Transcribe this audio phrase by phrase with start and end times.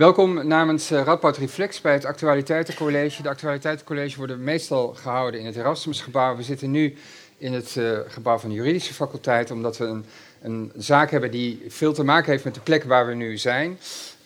[0.00, 3.22] Welkom namens uh, Radboud Reflex bij het Actualiteitencollege.
[3.22, 6.36] De Actualiteitencollege worden meestal gehouden in het Erasmusgebouw.
[6.36, 6.96] We zitten nu
[7.38, 10.04] in het uh, gebouw van de juridische faculteit, omdat we een,
[10.42, 13.78] een, zaak hebben die veel te maken heeft met de plek waar we nu zijn.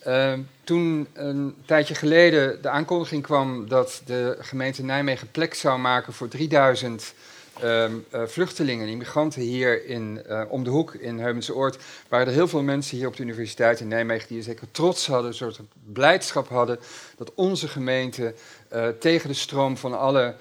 [0.07, 0.33] Uh,
[0.65, 6.29] toen een tijdje geleden de aankondiging kwam dat de gemeente Nijmegen plek zou maken voor
[6.29, 7.15] 3000
[7.63, 7.91] uh,
[8.27, 11.79] vluchtelingen, immigranten hier in, uh, om de hoek in Heumensoord,
[12.09, 15.27] waren er heel veel mensen hier op de Universiteit in Nijmegen die zeker trots hadden,
[15.27, 15.61] een soort
[15.93, 16.79] blijdschap hadden
[17.17, 18.35] dat onze gemeente
[18.73, 20.35] uh, tegen de stroom van alle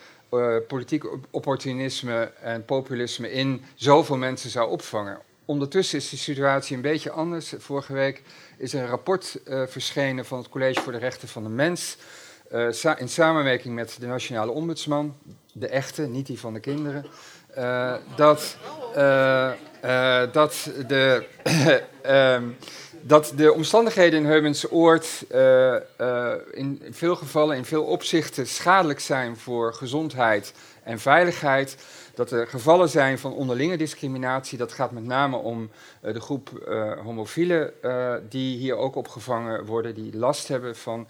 [0.67, 5.19] politiek opportunisme en populisme in zoveel mensen zou opvangen.
[5.45, 7.53] Ondertussen is de situatie een beetje anders.
[7.57, 8.21] Vorige week
[8.57, 11.97] is een rapport verschenen van het College voor de Rechten van de Mens.
[12.97, 15.15] in samenwerking met de Nationale Ombudsman
[15.53, 17.05] de echte, niet die van de kinderen,
[17.57, 18.57] uh, dat,
[18.97, 19.51] uh,
[19.85, 21.25] uh, dat, de,
[22.01, 22.43] ehm,
[23.01, 25.25] dat de omstandigheden in Heumense Oord
[26.51, 31.77] in veel gevallen, in veel opzichten schadelijk zijn voor gezondheid en veiligheid.
[32.13, 34.57] Dat er gevallen zijn van onderlinge discriminatie.
[34.57, 35.69] Dat gaat met name om
[36.01, 36.49] de groep
[37.03, 37.73] homofielen
[38.29, 41.07] die hier ook opgevangen worden, die last hebben van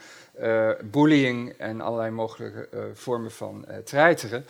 [0.83, 4.45] bullying en allerlei mogelijke vormen van treiteren.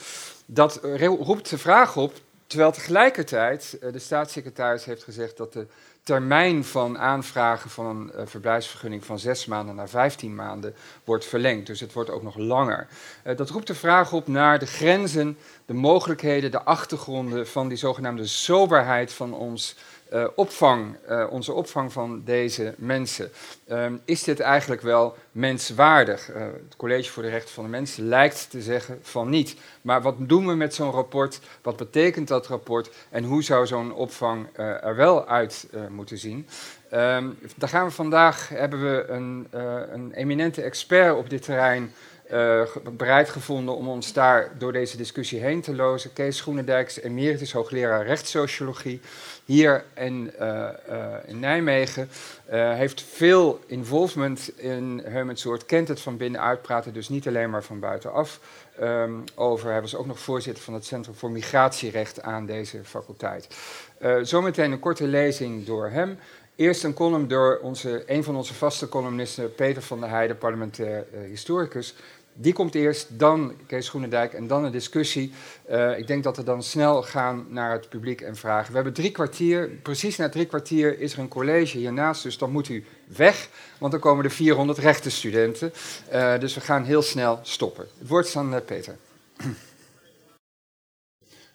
[0.46, 2.14] Dat roept de vraag op,
[2.48, 5.68] terwijl tegelijkertijd de staatssecretaris heeft gezegd dat de
[6.04, 11.68] termijn van aanvragen van een verblijfsvergunning van zes maanden naar vijftien maanden wordt verlengd.
[11.68, 12.88] Dus het wordt ook nog langer.
[13.36, 18.26] dat roept de vraag op naar de grenzen, de mogelijkheden, de achtergronden van die zogenaamde
[18.26, 19.76] soberheid van ons
[20.14, 23.31] uh, opvang, uh, onze opvang van deze mensen.
[23.72, 26.30] Um, is dit eigenlijk wel menswaardig?
[26.30, 29.56] Uh, het College voor de Rechten van de Mensen lijkt te zeggen van niet.
[29.81, 31.39] Maar wat doen we met zo'n rapport?
[31.61, 32.89] Wat betekent dat rapport?
[33.09, 36.47] En hoe zou zo'n opvang er wel uit moeten zien?
[36.94, 39.47] Um, daar gaan we vandaag, hebben we een,
[39.94, 41.94] een eminente expert op dit terrein
[42.34, 42.62] uh,
[42.98, 46.14] bereid gevonden om ons daar door deze discussie heen te lozen.
[46.14, 49.02] Kees Groenendijks, emeritus hoogleraar rechtssociologie,
[49.46, 52.09] hier in, uh, uh, in Nijmegen.
[52.52, 57.80] heeft veel involvement in Heumensoort, kent het van binnenuit, praten dus niet alleen maar van
[57.80, 58.40] buitenaf
[58.81, 59.72] um, over.
[59.72, 63.47] Hij was ook nog voorzitter van het Centrum voor Migratierecht aan deze faculteit.
[64.22, 66.18] zometeen een korte lezing door hem.
[66.56, 71.06] Eerst een column door onze, een van onze vaste columnisten, Peter van der Heijden, parlementair
[71.30, 71.96] historicus.
[72.33, 75.33] Die komt eerst, dan Kees Groenendijk en dan een discussie.
[75.69, 78.69] Uh, ik denk dat we dan snel gaan naar het publiek en vragen.
[78.69, 79.69] We hebben drie kwartier.
[79.69, 83.91] Precies na drie kwartier is er een college hiernaast, dus dan moet u weg, want
[83.91, 85.73] dan komen er 400 rechtenstudenten.
[86.13, 87.88] Uh, dus we gaan heel snel stoppen.
[87.99, 88.97] Het woord is aan uh, Peter.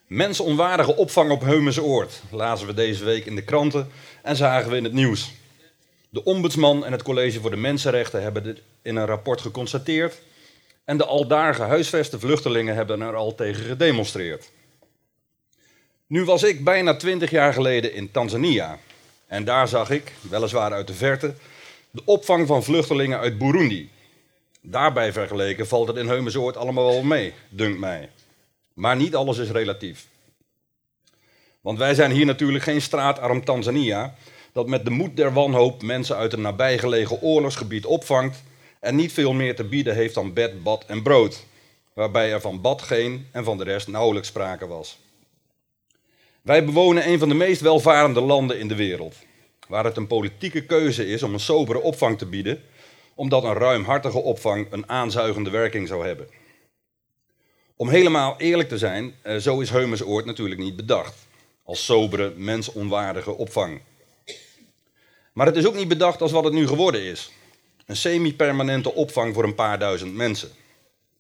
[0.07, 3.89] Mensonwaardige opvang op Heumense Oord, lazen we deze week in de kranten
[4.23, 5.35] en zagen we in het nieuws.
[6.09, 10.21] De ombudsman en het College voor de Mensenrechten hebben dit in een rapport geconstateerd
[10.89, 14.51] en de aldaar gehuisveste vluchtelingen hebben er al tegen gedemonstreerd.
[16.07, 18.79] Nu was ik bijna twintig jaar geleden in Tanzania.
[19.27, 21.35] En daar zag ik, weliswaar uit de verte,
[21.91, 23.91] de opvang van vluchtelingen uit Burundi.
[24.61, 28.11] Daarbij vergeleken valt het in Heumensoort allemaal wel mee, dunkt mij.
[28.75, 30.07] Maar niet alles is relatief.
[31.61, 34.15] Want wij zijn hier natuurlijk geen straatarm Tanzania,
[34.53, 38.43] dat met de moed der wanhoop mensen uit een nabijgelegen oorlogsgebied opvangt
[38.81, 41.45] en niet veel meer te bieden heeft dan bed, bad en brood,
[41.93, 44.99] waarbij er van bad geen en van de rest nauwelijks sprake was.
[46.43, 49.17] Wij bewonen een van de meest welvarende landen in de wereld,
[49.69, 52.63] waar het een politieke keuze is om een sobere opvang te bieden,
[53.15, 56.29] omdat een ruimhartige opvang een aanzuigende werking zou hebben.
[57.77, 61.15] Om helemaal eerlijk te zijn, eh, zo is Heumensoord natuurlijk niet bedacht,
[61.65, 63.81] als sobere, mensonwaardige opvang.
[65.33, 67.33] Maar het is ook niet bedacht als wat het nu geworden is,
[67.89, 70.51] een semi-permanente opvang voor een paar duizend mensen.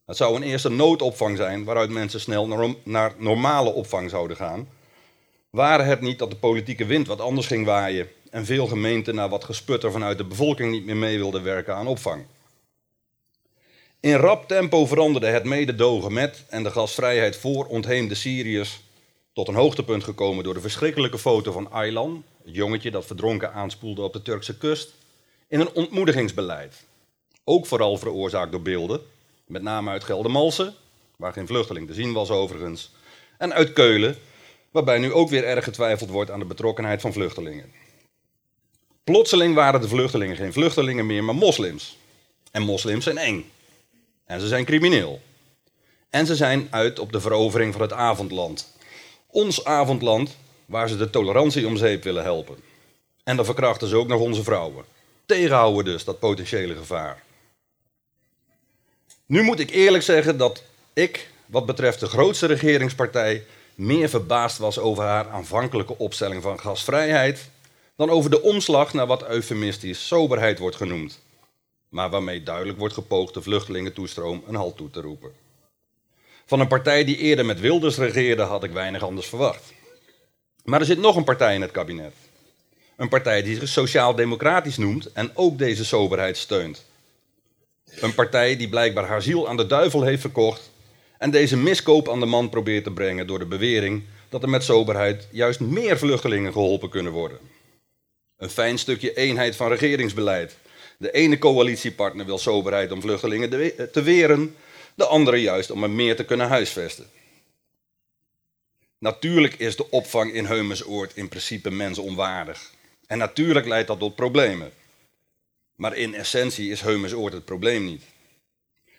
[0.07, 4.69] Het zou een eerste noodopvang zijn waaruit mensen snel naar normale opvang zouden gaan.
[5.51, 9.29] Waren het niet dat de politieke wind wat anders ging waaien en veel gemeenten na
[9.29, 12.25] wat gesputter vanuit de bevolking niet meer mee wilden werken aan opvang.
[14.01, 18.81] In rap tempo veranderde het mededogen met en de gastvrijheid voor ontheemde Syriërs
[19.33, 24.03] tot een hoogtepunt gekomen door de verschrikkelijke foto van Aylan, het jongetje dat verdronken aanspoelde
[24.03, 24.95] op de Turkse kust,
[25.49, 26.87] in een ontmoedigingsbeleid.
[27.45, 29.01] Ook vooral veroorzaakt door beelden,
[29.47, 30.75] met name uit Geldermalsen,
[31.17, 32.91] waar geen vluchteling te zien was overigens,
[33.39, 34.17] en uit Keulen,
[34.71, 37.73] waarbij nu ook weer erg getwijfeld wordt aan de betrokkenheid van vluchtelingen.
[39.05, 41.97] Plotseling waren de vluchtelingen geen vluchtelingen meer, maar moslims.
[42.51, 43.51] En moslims zijn eng.
[44.25, 45.21] En ze zijn crimineel.
[46.11, 48.77] En ze zijn uit op de verovering van het avondland.
[49.27, 50.37] Ons avondland,
[50.67, 52.57] waar ze de tolerantie om zeep willen helpen.
[53.25, 54.85] En dan verkrachten ze ook nog onze vrouwen.
[55.29, 57.23] Tegenhouden dus, dat potentiële gevaar.
[59.27, 63.45] Nu moet ik eerlijk zeggen dat ik, wat betreft de grootste regeringspartij,
[63.75, 67.51] meer verbaasd was over haar aanvankelijke opstelling van gasvrijheid
[67.97, 71.21] dan over de omslag naar wat eufemistisch soberheid wordt genoemd,
[71.89, 75.33] maar waarmee duidelijk wordt gepoogd de vluchtelingentoestroom een halt toe te roepen.
[76.47, 79.73] Van een partij die eerder met Wilders regeerde had ik weinig anders verwacht.
[80.65, 82.15] Maar er zit nog een partij in het kabinet.
[82.99, 86.85] Een partij die zich sociaal-democratisch noemt en ook deze soberheid steunt.
[88.01, 90.71] Een partij die blijkbaar haar ziel aan de duivel heeft verkocht
[91.19, 94.65] en deze miskoop aan de man probeert te brengen door de bewering dat er met
[94.65, 97.39] soberheid juist meer vluchtelingen geholpen kunnen worden.
[98.37, 100.57] Een fijn stukje eenheid van regeringsbeleid.
[100.97, 103.51] De ene coalitiepartner wil soberheid om vluchtelingen
[103.93, 104.57] te weren,
[104.95, 107.07] de andere juist om er meer te kunnen huisvesten.
[108.99, 112.77] Natuurlijk is de opvang in Heumensoord in principe mensonwaardig.
[113.09, 114.73] En natuurlijk leidt dat tot problemen.
[115.75, 118.03] Maar in essentie is Heumensoord het probleem niet.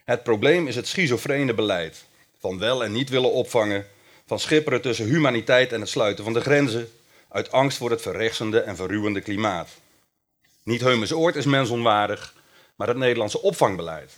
[0.06, 2.06] Het probleem is het schizofrene beleid
[2.40, 3.88] van wel en niet willen opvangen,
[4.26, 6.92] van schipperen tussen humaniteit en het sluiten van de grenzen,
[7.28, 9.70] uit angst voor het verrechtsende en verruwende klimaat.
[10.64, 12.34] Niet Heumensoord is mensonwaardig,
[12.76, 14.18] maar het Nederlandse opvangbeleid.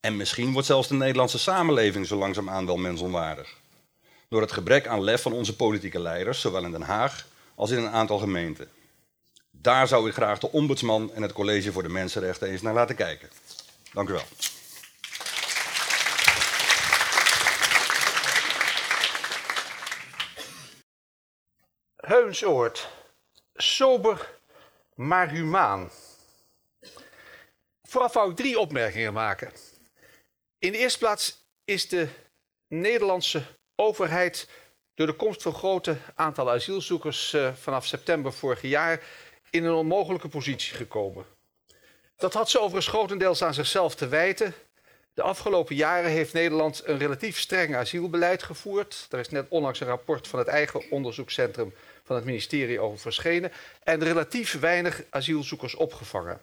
[0.00, 3.56] En misschien wordt zelfs de Nederlandse samenleving zo langzaamaan wel mensonwaardig.
[4.28, 7.78] Door het gebrek aan lef van onze politieke leiders, zowel in Den Haag als in
[7.78, 8.68] een aantal gemeenten.
[9.60, 12.96] Daar zou ik graag de ombudsman en het College voor de Mensenrechten eens naar laten
[12.96, 13.30] kijken.
[13.92, 14.22] Dank u wel.
[21.96, 22.88] Heunsoord.
[23.54, 24.38] Sober,
[24.94, 25.90] maar humaan.
[27.82, 29.52] Vooraf wou ik drie opmerkingen maken.
[30.58, 32.08] In de eerste plaats is de
[32.68, 33.42] Nederlandse
[33.74, 34.48] overheid
[34.94, 39.02] door de komst van grote aantal asielzoekers uh, vanaf september vorig jaar
[39.50, 41.24] in een onmogelijke positie gekomen.
[42.16, 44.54] Dat had ze overigens grotendeels aan zichzelf te wijten.
[45.14, 49.06] De afgelopen jaren heeft Nederland een relatief streng asielbeleid gevoerd.
[49.10, 51.74] Er is net onlangs een rapport van het eigen onderzoekscentrum
[52.04, 53.52] van het ministerie over verschenen.
[53.82, 56.40] En relatief weinig asielzoekers opgevangen.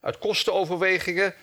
[0.00, 1.34] Uit kostenoverwegingen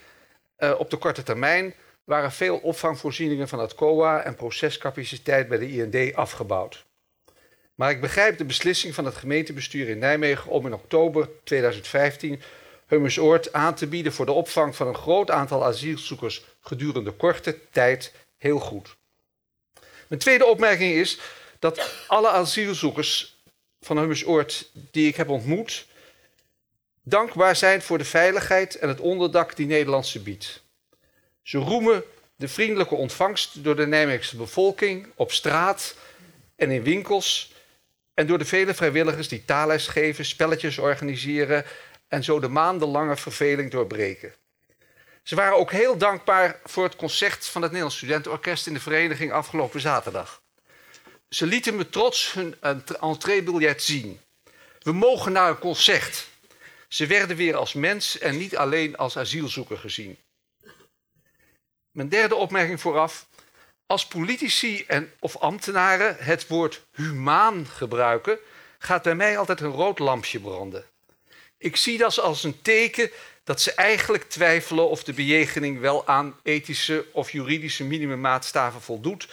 [0.57, 1.73] uh, op de korte termijn
[2.03, 6.85] waren veel opvangvoorzieningen van het COA en procescapaciteit bij de IND afgebouwd.
[7.79, 12.41] Maar ik begrijp de beslissing van het gemeentebestuur in Nijmegen om in oktober 2015
[12.87, 18.13] Hummersoord aan te bieden voor de opvang van een groot aantal asielzoekers gedurende korte tijd
[18.37, 18.95] heel goed.
[20.07, 21.19] Mijn tweede opmerking is
[21.59, 23.37] dat alle asielzoekers
[23.81, 25.87] van Hummersoord die ik heb ontmoet
[27.03, 30.63] dankbaar zijn voor de veiligheid en het onderdak die Nederland ze biedt.
[31.41, 32.03] Ze roemen
[32.35, 35.95] de vriendelijke ontvangst door de Nijmeegse bevolking op straat
[36.55, 37.57] en in winkels
[38.19, 41.65] en door de vele vrijwilligers die taalles geven, spelletjes organiseren
[42.07, 44.33] en zo de maandenlange verveling doorbreken.
[45.23, 49.31] Ze waren ook heel dankbaar voor het concert van het Nederlands Studentenorkest in de vereniging
[49.31, 50.41] afgelopen zaterdag.
[51.29, 52.55] Ze lieten me trots hun
[52.99, 54.19] entreebiljet zien.
[54.79, 56.27] We mogen naar een concert.
[56.87, 60.17] Ze werden weer als mens en niet alleen als asielzoeker gezien.
[61.91, 63.27] Mijn derde opmerking vooraf.
[63.89, 68.39] Als politici en, of ambtenaren het woord humaan gebruiken,
[68.79, 70.85] gaat bij mij altijd een rood lampje branden.
[71.57, 73.11] Ik zie dat als een teken
[73.43, 79.27] dat ze eigenlijk twijfelen of de bejegening wel aan ethische of juridische minimummaatstaven voldoet,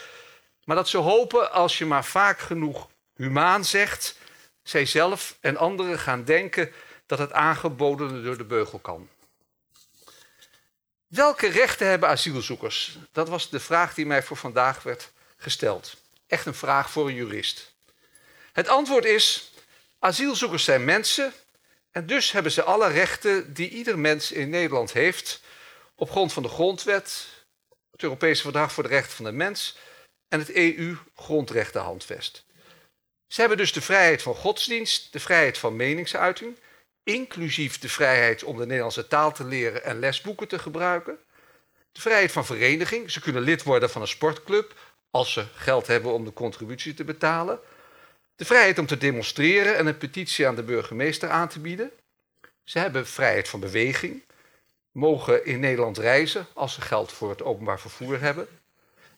[0.63, 4.17] maar dat ze hopen als je maar vaak genoeg humaan zegt,
[4.63, 6.71] zij zelf en anderen gaan denken
[7.05, 9.09] dat het aangeboden door de beugel kan.
[11.07, 12.97] Welke rechten hebben asielzoekers?
[13.11, 15.95] Dat was de vraag die mij voor vandaag werd gesteld.
[16.27, 17.73] Echt een vraag voor een jurist.
[18.51, 19.51] Het antwoord is:
[19.99, 21.33] asielzoekers zijn mensen
[21.91, 25.41] en dus hebben ze alle rechten die ieder mens in Nederland heeft
[25.95, 27.27] op grond van de grondwet,
[27.91, 29.77] het Europese Verdrag voor de Rechten van de Mens
[30.27, 32.45] en het EU-grondrechtenhandvest.
[33.27, 36.57] Ze hebben dus de vrijheid van godsdienst, de vrijheid van meningsuiting,
[37.07, 41.17] inclusief de vrijheid om de Nederlandse taal te leren en lesboeken te gebruiken.
[41.91, 43.11] De vrijheid van vereniging.
[43.11, 44.73] Ze kunnen lid worden van een sportclub
[45.11, 47.59] als ze geld hebben om de contributie te betalen.
[48.35, 51.91] De vrijheid om te demonstreren en een petitie aan de burgemeester aan te bieden.
[52.63, 54.23] Ze hebben vrijheid van beweging,
[54.91, 58.47] mogen in Nederland reizen als ze geld voor het openbaar vervoer hebben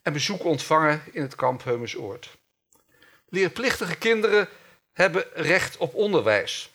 [0.01, 2.37] en bezoek ontvangen in het kamp Heumensoord.
[3.29, 4.49] Leerplichtige kinderen
[4.93, 6.71] hebben recht op onderwijs.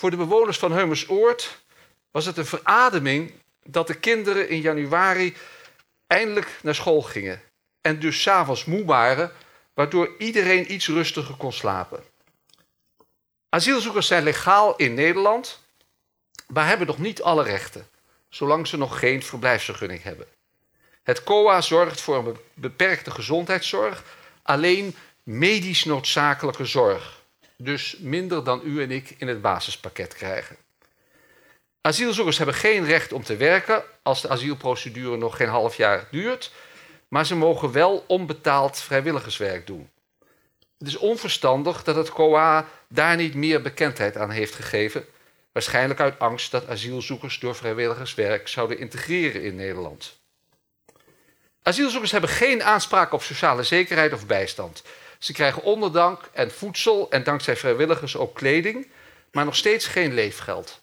[0.00, 1.62] Voor de bewoners van Heumersoord
[2.10, 3.32] was het een verademing
[3.64, 5.36] dat de kinderen in januari
[6.06, 7.42] eindelijk naar school gingen.
[7.80, 9.32] En dus s'avonds moe waren,
[9.74, 12.04] waardoor iedereen iets rustiger kon slapen.
[13.48, 15.60] Asielzoekers zijn legaal in Nederland.
[16.46, 17.88] maar hebben nog niet alle rechten,
[18.28, 20.26] zolang ze nog geen verblijfsvergunning hebben.
[21.02, 24.04] Het COA zorgt voor een beperkte gezondheidszorg,
[24.42, 27.19] alleen medisch noodzakelijke zorg.
[27.62, 30.56] Dus minder dan u en ik in het basispakket krijgen.
[31.80, 36.52] Asielzoekers hebben geen recht om te werken als de asielprocedure nog geen half jaar duurt,
[37.08, 39.90] maar ze mogen wel onbetaald vrijwilligerswerk doen.
[40.78, 45.04] Het is onverstandig dat het COA daar niet meer bekendheid aan heeft gegeven,
[45.52, 50.18] waarschijnlijk uit angst dat asielzoekers door vrijwilligerswerk zouden integreren in Nederland.
[51.62, 54.82] Asielzoekers hebben geen aanspraak op sociale zekerheid of bijstand.
[55.20, 58.90] Ze krijgen onderdank en voedsel en dankzij vrijwilligers ook kleding,
[59.32, 60.80] maar nog steeds geen leefgeld.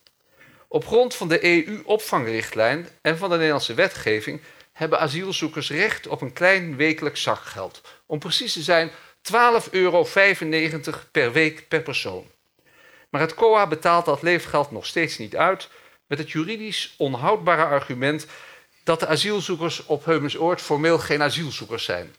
[0.68, 4.42] Op grond van de EU-opvangrichtlijn en van de Nederlandse wetgeving
[4.74, 7.82] hebben asielzoekers recht op een klein wekelijks zakgeld.
[8.06, 8.94] Om precies te zijn 12,95
[9.72, 10.08] euro
[11.12, 12.26] per week per persoon.
[13.10, 15.70] Maar het COA betaalt dat leefgeld nog steeds niet uit
[16.08, 18.26] met het juridisch onhoudbare argument
[18.84, 22.16] dat de asielzoekers op Heumensoord formeel geen asielzoekers zijn.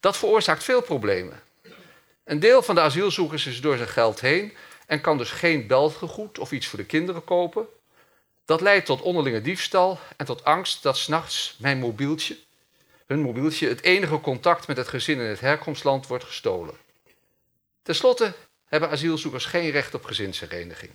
[0.00, 1.42] Dat veroorzaakt veel problemen.
[2.24, 6.38] Een deel van de asielzoekers is door zijn geld heen en kan dus geen beltegoed
[6.38, 7.66] of iets voor de kinderen kopen.
[8.44, 12.36] Dat leidt tot onderlinge diefstal en tot angst dat s'nachts mijn mobieltje,
[13.06, 16.74] hun mobieltje, het enige contact met het gezin in het herkomstland wordt gestolen.
[17.82, 18.32] Ten slotte
[18.64, 20.92] hebben asielzoekers geen recht op gezinshereniging.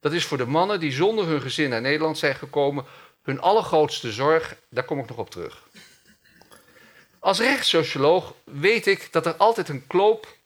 [0.00, 2.84] Dat is voor de mannen die zonder hun gezin naar Nederland zijn gekomen
[3.22, 4.56] hun allergrootste zorg.
[4.70, 5.62] Daar kom ik nog op terug.
[7.24, 9.86] Als rechtssocioloog weet ik dat er altijd een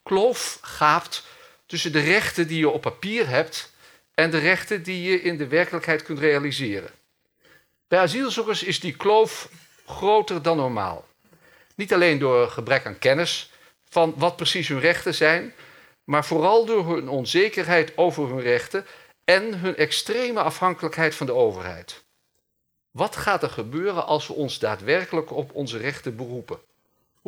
[0.02, 1.24] kloof gaapt
[1.66, 3.72] tussen de rechten die je op papier hebt
[4.14, 6.90] en de rechten die je in de werkelijkheid kunt realiseren.
[7.88, 9.48] Bij asielzoekers is die kloof
[9.86, 11.06] groter dan normaal.
[11.74, 13.50] Niet alleen door gebrek aan kennis
[13.88, 15.54] van wat precies hun rechten zijn,
[16.04, 18.86] maar vooral door hun onzekerheid over hun rechten
[19.24, 22.04] en hun extreme afhankelijkheid van de overheid.
[22.90, 26.66] Wat gaat er gebeuren als we ons daadwerkelijk op onze rechten beroepen?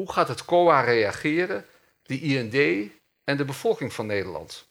[0.01, 1.67] Hoe gaat het COA reageren,
[2.03, 2.91] de IND
[3.25, 4.67] en de bevolking van Nederland?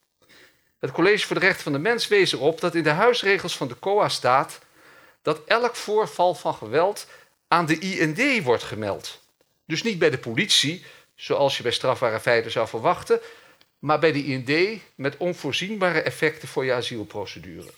[0.80, 3.68] Het College voor de Rechten van de Mens wees erop dat in de huisregels van
[3.68, 4.60] de COA staat
[5.22, 7.08] dat elk voorval van geweld
[7.48, 9.22] aan de IND wordt gemeld.
[9.66, 13.20] Dus niet bij de politie, zoals je bij strafbare feiten zou verwachten,
[13.80, 17.72] maar bij de IND met onvoorzienbare effecten voor je asielprocedure.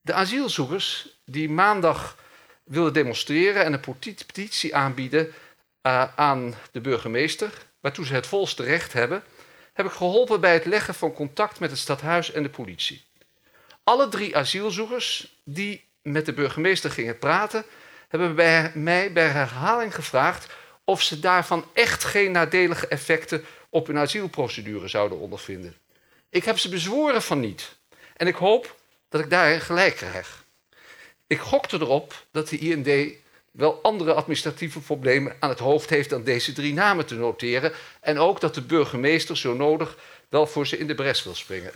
[0.00, 2.16] De asielzoekers die maandag
[2.64, 5.34] wilden demonstreren en een petitie aanbieden
[6.16, 9.22] aan de burgemeester, waartoe ze het volste recht hebben,
[9.72, 13.04] heb ik geholpen bij het leggen van contact met het stadhuis en de politie.
[13.84, 17.64] Alle drie asielzoekers die met de burgemeester gingen praten,
[18.08, 20.46] hebben bij mij bij herhaling gevraagd
[20.84, 25.76] of ze daarvan echt geen nadelige effecten op hun asielprocedure zouden ondervinden.
[26.30, 27.76] Ik heb ze bezworen van niet.
[28.16, 28.76] En ik hoop
[29.08, 30.44] dat ik daar gelijk krijg.
[31.26, 33.14] Ik gokte erop dat de IND
[33.52, 37.72] wel andere administratieve problemen aan het hoofd heeft dan deze drie namen te noteren.
[38.00, 39.96] En ook dat de burgemeester zo nodig
[40.28, 41.72] wel voor ze in de bres wil springen.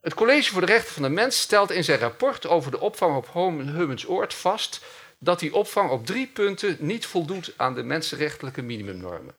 [0.00, 3.16] Het College voor de Rechten van de Mens stelt in zijn rapport over de opvang
[3.16, 4.80] op Hummensoord vast
[5.18, 9.34] dat die opvang op drie punten niet voldoet aan de mensenrechtelijke minimumnormen.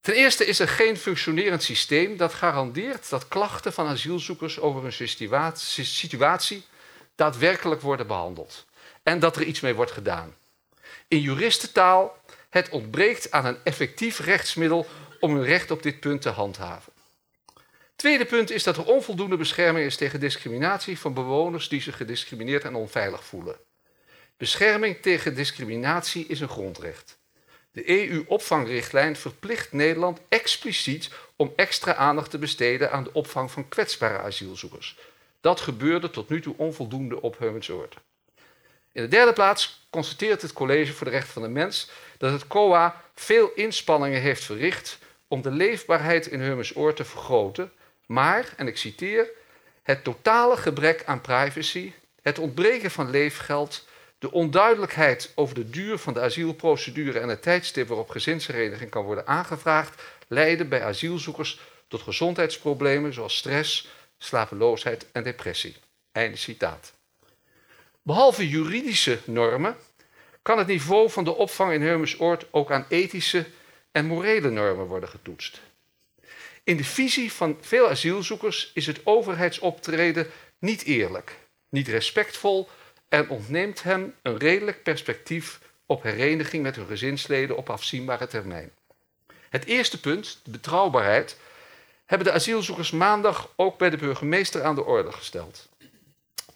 [0.00, 5.08] Ten eerste is er geen functionerend systeem dat garandeert dat klachten van asielzoekers over hun
[5.84, 6.64] situatie
[7.14, 8.66] daadwerkelijk worden behandeld
[9.06, 10.34] en dat er iets mee wordt gedaan.
[11.08, 12.16] In juristentaal,
[12.50, 14.86] het ontbreekt aan een effectief rechtsmiddel
[15.20, 16.92] om hun recht op dit punt te handhaven.
[17.96, 22.64] Tweede punt is dat er onvoldoende bescherming is tegen discriminatie van bewoners die zich gediscrimineerd
[22.64, 23.56] en onveilig voelen.
[24.36, 27.18] Bescherming tegen discriminatie is een grondrecht.
[27.72, 34.18] De EU-opvangrichtlijn verplicht Nederland expliciet om extra aandacht te besteden aan de opvang van kwetsbare
[34.18, 34.98] asielzoekers.
[35.40, 37.96] Dat gebeurde tot nu toe onvoldoende op Heumensoord.
[38.96, 42.46] In de derde plaats constateert het College voor de Rechten van de Mens dat het
[42.46, 44.98] COA veel inspanningen heeft verricht
[45.28, 47.72] om de leefbaarheid in Heumensoord te vergroten,
[48.06, 49.30] maar, en ik citeer,
[49.82, 53.88] het totale gebrek aan privacy, het ontbreken van leefgeld,
[54.18, 59.26] de onduidelijkheid over de duur van de asielprocedure en het tijdstip waarop gezinshereniging kan worden
[59.26, 63.88] aangevraagd, leiden bij asielzoekers tot gezondheidsproblemen zoals stress,
[64.18, 65.76] slapeloosheid en depressie.
[66.12, 66.95] Einde citaat.
[68.06, 69.76] Behalve juridische normen
[70.42, 73.46] kan het niveau van de opvang in Hermesoord ook aan ethische
[73.92, 75.60] en morele normen worden getoetst.
[76.64, 80.26] In de visie van veel asielzoekers is het overheidsoptreden
[80.58, 82.68] niet eerlijk, niet respectvol
[83.08, 88.72] en ontneemt hem een redelijk perspectief op hereniging met hun gezinsleden op afzienbare termijn.
[89.48, 91.36] Het eerste punt, de betrouwbaarheid,
[92.04, 95.68] hebben de asielzoekers maandag ook bij de burgemeester aan de orde gesteld.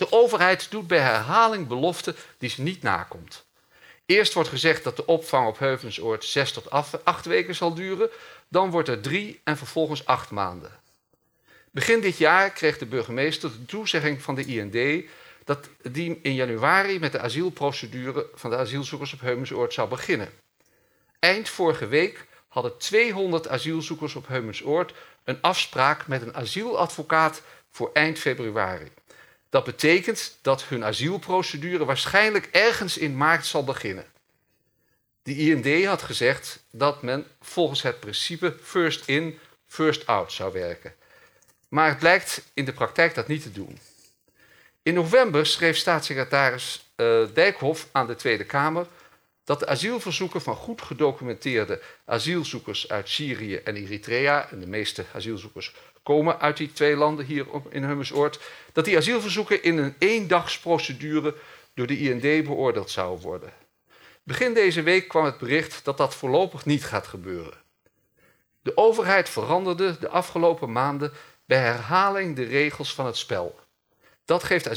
[0.01, 3.45] De overheid doet bij herhaling beloften die ze niet nakomt.
[4.07, 6.71] Eerst wordt gezegd dat de opvang op Heuvensoord zes tot
[7.05, 8.11] acht weken zal duren,
[8.49, 10.71] dan wordt er drie en vervolgens acht maanden.
[11.71, 15.05] Begin dit jaar kreeg de burgemeester de toezegging van de IND
[15.45, 20.33] dat die in januari met de asielprocedure van de asielzoekers op Heumensoord zou beginnen.
[21.19, 28.19] Eind vorige week hadden 200 asielzoekers op Heumensoord een afspraak met een asieladvocaat voor eind
[28.19, 28.91] februari.
[29.51, 34.07] Dat betekent dat hun asielprocedure waarschijnlijk ergens in maart zal beginnen.
[35.23, 40.95] De IND had gezegd dat men volgens het principe first in, first out zou werken.
[41.69, 43.79] Maar het blijkt in de praktijk dat niet te doen.
[44.83, 48.87] In november schreef staatssecretaris uh, Dijkhoff aan de Tweede Kamer
[49.45, 55.75] dat de asielverzoeken van goed gedocumenteerde asielzoekers uit Syrië en Eritrea, en de meeste asielzoekers
[56.03, 58.41] komen uit die twee landen hier in Hummersoord,
[58.73, 61.35] dat die asielverzoeken in een eendagsprocedure
[61.75, 63.53] door de IND beoordeeld zouden worden.
[64.23, 67.59] Begin deze week kwam het bericht dat dat voorlopig niet gaat gebeuren.
[68.63, 71.13] De overheid veranderde de afgelopen maanden
[71.47, 73.59] bij herhaling de regels van het spel.
[74.25, 74.69] Dat geeft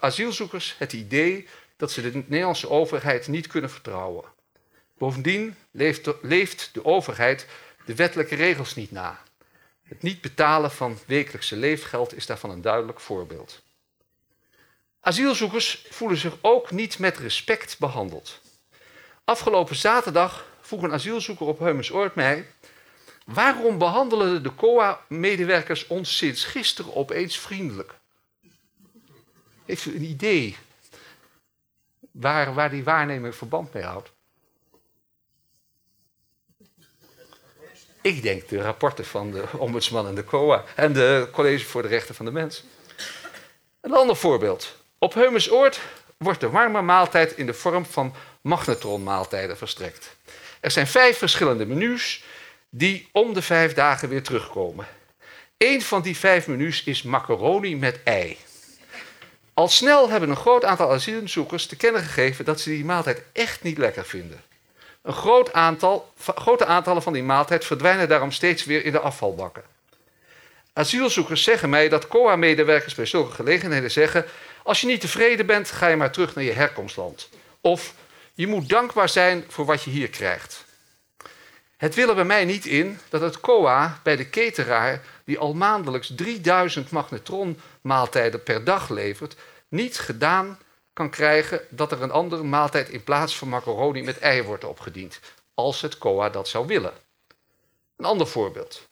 [0.00, 4.24] asielzoekers het idee dat ze de Nederlandse overheid niet kunnen vertrouwen.
[4.98, 7.46] Bovendien leeft leeft de overheid
[7.86, 9.22] de wettelijke regels niet na.
[9.90, 13.62] Het niet betalen van wekelijkse leefgeld is daarvan een duidelijk voorbeeld.
[15.00, 18.40] Asielzoekers voelen zich ook niet met respect behandeld.
[19.24, 22.46] Afgelopen zaterdag vroeg een asielzoeker op Heumensoord mij...
[23.24, 27.94] waarom behandelen de COA-medewerkers ons sinds gisteren opeens vriendelijk?
[29.64, 30.56] Heeft u een idee
[32.10, 34.10] waar, waar die waarneming verband mee houdt?
[38.02, 41.88] Ik denk de rapporten van de ombudsman en de COA en de College voor de
[41.88, 42.64] Rechten van de Mens.
[43.80, 44.76] Een ander voorbeeld.
[44.98, 45.80] Op Heumensoord
[46.16, 50.16] wordt de warme maaltijd in de vorm van magnetronmaaltijden verstrekt.
[50.60, 52.24] Er zijn vijf verschillende menus
[52.70, 54.86] die om de vijf dagen weer terugkomen.
[55.58, 58.36] Eén van die vijf menus is macaroni met ei.
[59.54, 63.62] Al snel hebben een groot aantal asielzoekers te kennen gegeven dat ze die maaltijd echt
[63.62, 64.42] niet lekker vinden.
[65.02, 69.62] Een groot aantal, grote aantallen van die maaltijd verdwijnen daarom steeds weer in de afvalbakken.
[70.72, 74.24] Asielzoekers zeggen mij dat COA-medewerkers bij zulke gelegenheden zeggen:
[74.62, 77.28] Als je niet tevreden bent, ga je maar terug naar je herkomstland.
[77.60, 77.94] Of
[78.34, 80.64] je moet dankbaar zijn voor wat je hier krijgt.
[81.76, 85.54] Het wil er bij mij niet in dat het COA bij de cateraar, die al
[85.54, 89.36] maandelijks 3000 magnetronmaaltijden per dag levert,
[89.68, 90.58] niet gedaan
[91.00, 95.20] kan krijgen dat er een andere maaltijd in plaats van macaroni met ei wordt opgediend,
[95.54, 96.92] als het COA dat zou willen.
[97.96, 98.88] Een ander voorbeeld.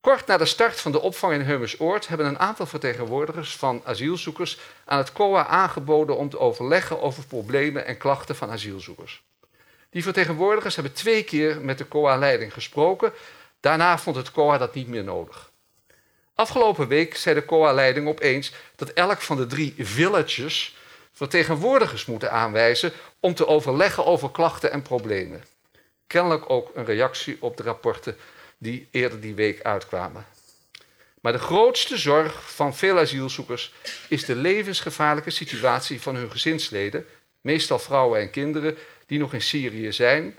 [0.00, 4.58] Kort na de start van de opvang in Heumersoord hebben een aantal vertegenwoordigers van asielzoekers
[4.84, 9.22] aan het COA aangeboden om te overleggen over problemen en klachten van asielzoekers.
[9.90, 13.12] Die vertegenwoordigers hebben twee keer met de COA-leiding gesproken.
[13.60, 15.50] Daarna vond het COA dat niet meer nodig.
[16.34, 20.82] Afgelopen week zei de COA-leiding opeens dat elk van de drie villages
[21.14, 25.44] vertegenwoordigers moeten aanwijzen om te overleggen over klachten en problemen.
[26.06, 28.16] Kennelijk ook een reactie op de rapporten
[28.58, 30.26] die eerder die week uitkwamen.
[31.20, 33.72] Maar de grootste zorg van veel asielzoekers
[34.08, 37.06] is de levensgevaarlijke situatie van hun gezinsleden,
[37.40, 40.38] meestal vrouwen en kinderen, die nog in Syrië zijn,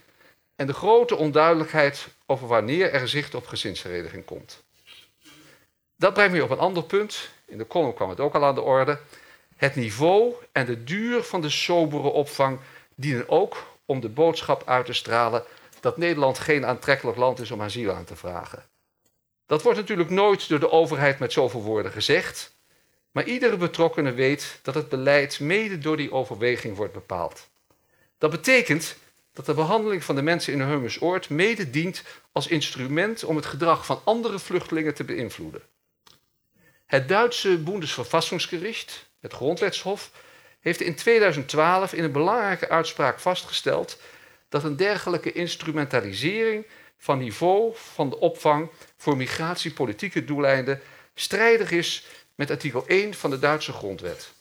[0.56, 4.64] en de grote onduidelijkheid over wanneer er zicht op gezinshereniging komt.
[5.96, 7.30] Dat brengt me op een ander punt.
[7.46, 9.00] In de column kwam het ook al aan de orde.
[9.56, 12.60] Het niveau en de duur van de sobere opvang
[12.96, 15.44] dienen ook om de boodschap uit te stralen
[15.80, 18.64] dat Nederland geen aantrekkelijk land is om asiel aan te vragen.
[19.46, 22.56] Dat wordt natuurlijk nooit door de overheid met zoveel woorden gezegd,
[23.12, 27.50] maar iedere betrokkene weet dat het beleid mede door die overweging wordt bepaald.
[28.18, 28.98] Dat betekent
[29.34, 33.86] dat de behandeling van de mensen in Heumersoord mede dient als instrument om het gedrag
[33.86, 35.62] van andere vluchtelingen te beïnvloeden.
[36.86, 40.12] Het Duitse Bundesverfassungsgericht, het Grondwetshof,
[40.60, 44.00] heeft in 2012 in een belangrijke uitspraak vastgesteld
[44.50, 46.66] dat een dergelijke instrumentalisering
[46.98, 50.82] van niveau van de opvang voor migratiepolitieke doeleinden
[51.14, 54.34] strijdig is met artikel 1 van de Duitse grondwet.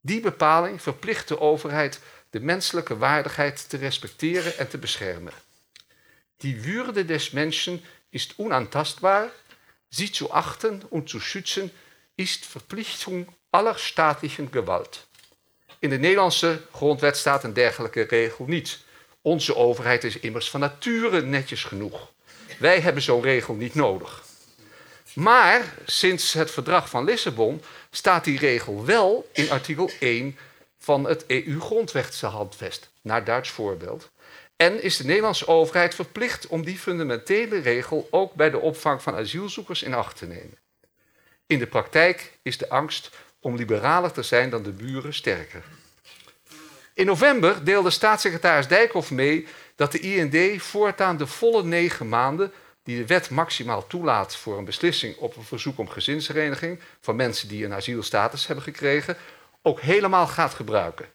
[0.00, 5.32] Die bepaling verplicht de overheid de menselijke waardigheid te respecteren en te beschermen.
[6.36, 9.30] Die Würde des Menschen ist unantastbar,
[9.88, 11.70] sie zu achten und zu schützen
[12.14, 15.06] ist Verpflichtung aller staatlichen Gewalt.
[15.78, 18.78] In de Nederlandse grondwet staat een dergelijke regel niet.
[19.20, 22.12] Onze overheid is immers van nature netjes genoeg.
[22.58, 24.24] Wij hebben zo'n regel niet nodig.
[25.14, 30.38] Maar sinds het verdrag van Lissabon staat die regel wel in artikel 1
[30.78, 34.10] van het EU-grondwetshandvest, naar Duits voorbeeld.
[34.56, 39.14] En is de Nederlandse overheid verplicht om die fundamentele regel ook bij de opvang van
[39.14, 40.58] asielzoekers in acht te nemen.
[41.46, 45.62] In de praktijk is de angst om liberaler te zijn dan de buren sterker.
[46.94, 52.98] In november deelde staatssecretaris Dijkhoff mee dat de IND voortaan de volle negen maanden die
[52.98, 57.64] de wet maximaal toelaat voor een beslissing op een verzoek om gezinshereniging van mensen die
[57.64, 59.16] een asielstatus hebben gekregen,
[59.62, 61.06] ook helemaal gaat gebruiken.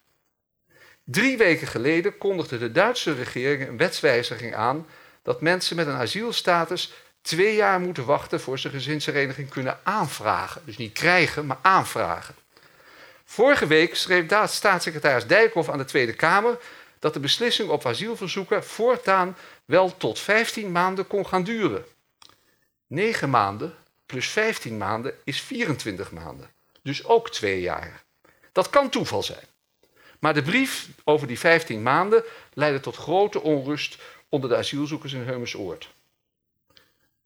[1.03, 4.87] Drie weken geleden kondigde de Duitse regering een wetswijziging aan
[5.23, 10.61] dat mensen met een asielstatus twee jaar moeten wachten voor ze gezinshereniging kunnen aanvragen.
[10.65, 12.35] Dus niet krijgen, maar aanvragen.
[13.25, 16.57] Vorige week schreef staatssecretaris Dijkhoff aan de Tweede Kamer
[16.99, 21.85] dat de beslissing op asielverzoeken voortaan wel tot 15 maanden kon gaan duren.
[22.87, 26.49] 9 maanden plus 15 maanden is 24 maanden.
[26.83, 28.03] Dus ook twee jaar.
[28.51, 29.45] Dat kan toeval zijn.
[30.19, 33.97] Maar de brief over die 15 maanden leidde tot grote onrust
[34.29, 35.89] onder de asielzoekers in Heumersoord.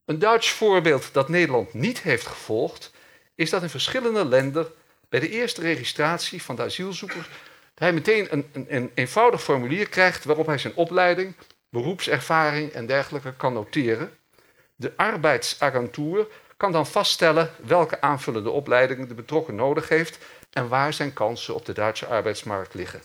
[0.05, 2.91] Een Duits voorbeeld dat Nederland niet heeft gevolgd,
[3.35, 4.67] is dat in verschillende landen
[5.09, 7.27] bij de eerste registratie van de asielzoeker
[7.75, 11.35] hij meteen een, een, een eenvoudig formulier krijgt waarop hij zijn opleiding,
[11.69, 14.17] beroepservaring en dergelijke kan noteren.
[14.75, 20.17] De arbeidsagentuur kan dan vaststellen welke aanvullende opleidingen de betrokken nodig heeft
[20.51, 23.01] en waar zijn kansen op de Duitse arbeidsmarkt liggen.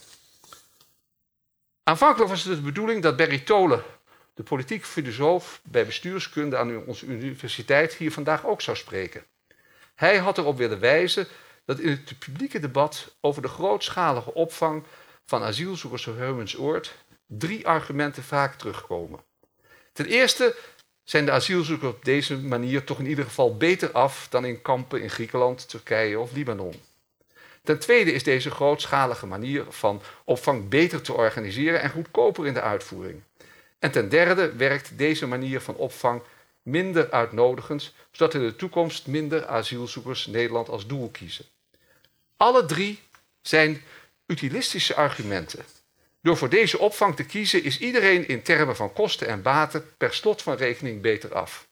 [1.82, 3.82] Aanvankelijk was het de bedoeling dat Berry Tolen,
[4.40, 9.24] de politiek filosoof bij bestuurskunde aan onze universiteit, hier vandaag ook zou spreken.
[9.94, 11.26] Hij had erop willen wijzen
[11.64, 14.84] dat in het publieke debat over de grootschalige opvang
[15.24, 16.94] van asielzoekers op Heumensoord
[17.26, 19.20] drie argumenten vaak terugkomen.
[19.92, 20.56] Ten eerste
[21.04, 25.02] zijn de asielzoekers op deze manier toch in ieder geval beter af dan in kampen
[25.02, 26.74] in Griekenland, Turkije of Libanon.
[27.62, 32.60] Ten tweede is deze grootschalige manier van opvang beter te organiseren en goedkoper in de
[32.60, 33.22] uitvoering.
[33.80, 36.22] En ten derde werkt deze manier van opvang
[36.62, 41.44] minder uitnodigend, zodat in de toekomst minder asielzoekers Nederland als doel kiezen.
[42.36, 43.00] Alle drie
[43.42, 43.82] zijn
[44.26, 45.64] utilistische argumenten.
[46.22, 50.14] Door voor deze opvang te kiezen is iedereen in termen van kosten en baten per
[50.14, 51.68] slot van rekening beter af.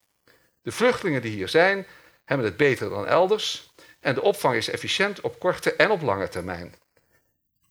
[0.62, 1.86] De vluchtelingen die hier zijn,
[2.24, 6.28] hebben het beter dan elders en de opvang is efficiënt op korte en op lange
[6.28, 6.74] termijn.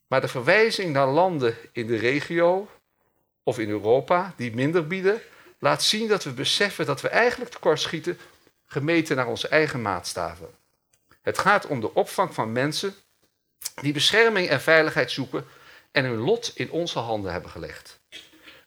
[0.07, 2.69] Maar de verwijzing naar landen in de regio
[3.47, 5.21] of in Europa die minder bieden,
[5.59, 8.17] laat zien dat we beseffen dat we eigenlijk tekortschieten
[8.65, 10.47] gemeten naar onze eigen maatstaven.
[11.21, 12.95] Het gaat om de opvang van mensen
[13.81, 15.45] die bescherming en veiligheid zoeken
[15.91, 17.99] en hun lot in onze handen hebben gelegd.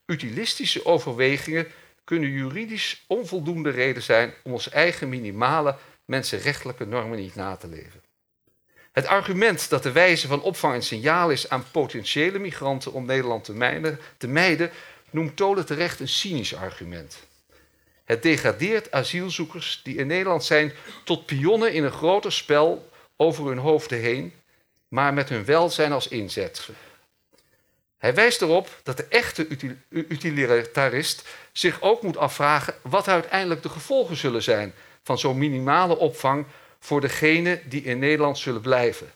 [0.07, 1.67] Utilistische overwegingen
[2.05, 8.00] kunnen juridisch onvoldoende reden zijn om onze eigen minimale mensenrechtelijke normen niet na te leven.
[8.93, 13.45] Het argument dat de wijze van opvang een signaal is aan potentiële migranten om Nederland
[14.19, 14.71] te mijden,
[15.11, 17.19] noemt Tolen terecht een cynisch argument.
[18.05, 20.73] Het degradeert asielzoekers die in Nederland zijn
[21.05, 24.33] tot pionnen in een groter spel over hun hoofden heen,
[24.89, 26.69] maar met hun welzijn als inzet.
[27.99, 29.47] Hij wijst erop dat de echte
[29.89, 36.47] utilitarist zich ook moet afvragen wat uiteindelijk de gevolgen zullen zijn van zo'n minimale opvang
[36.81, 39.13] voor degenen die in Nederland zullen blijven.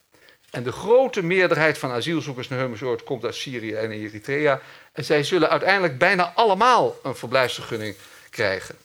[0.51, 4.61] En de grote meerderheid van asielzoekers naar Heumersoord komt uit Syrië en Eritrea.
[4.93, 7.97] En zij zullen uiteindelijk bijna allemaal een verblijfsvergunning
[8.31, 8.77] krijgen.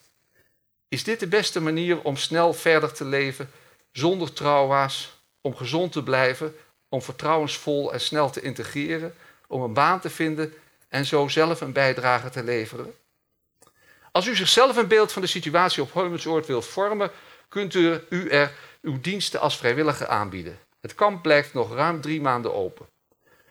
[0.87, 3.51] Is dit de beste manier om snel verder te leven,
[3.91, 6.55] zonder trauma's, om gezond te blijven,
[6.89, 9.15] om vertrouwensvol en snel te integreren,
[9.47, 10.53] om een baan te vinden
[10.87, 12.93] en zo zelf een bijdrage te leveren?
[14.11, 17.11] Als u zichzelf een beeld van de situatie op Heumensoord wilt vormen,
[17.49, 17.73] kunt
[18.09, 20.59] u er uw diensten als vrijwilliger aanbieden.
[20.81, 22.85] Het kamp blijft nog ruim drie maanden open.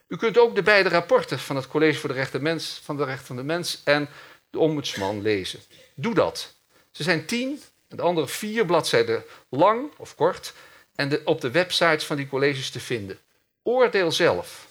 [0.08, 3.04] U kunt ook de beide rapporten van het College voor de Rechten, Mens, van de
[3.04, 4.08] Rechten van de Mens en
[4.50, 5.60] de Ombudsman lezen.
[5.94, 6.54] Doe dat.
[6.90, 10.54] Ze zijn tien, de andere vier bladzijden lang of kort
[10.94, 13.18] en op de websites van die colleges te vinden.
[13.62, 14.66] Oordeel zelf.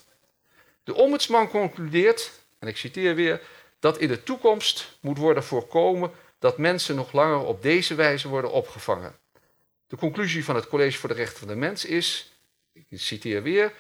[0.84, 3.42] De ombudsman concludeert, en ik citeer weer,
[3.80, 8.52] dat in de toekomst moet worden voorkomen dat mensen nog langer op deze wijze worden
[8.52, 9.16] opgevangen.
[9.88, 12.32] De conclusie van het College voor de Rechten van de Mens is,
[12.74, 13.74] ik citeer weer,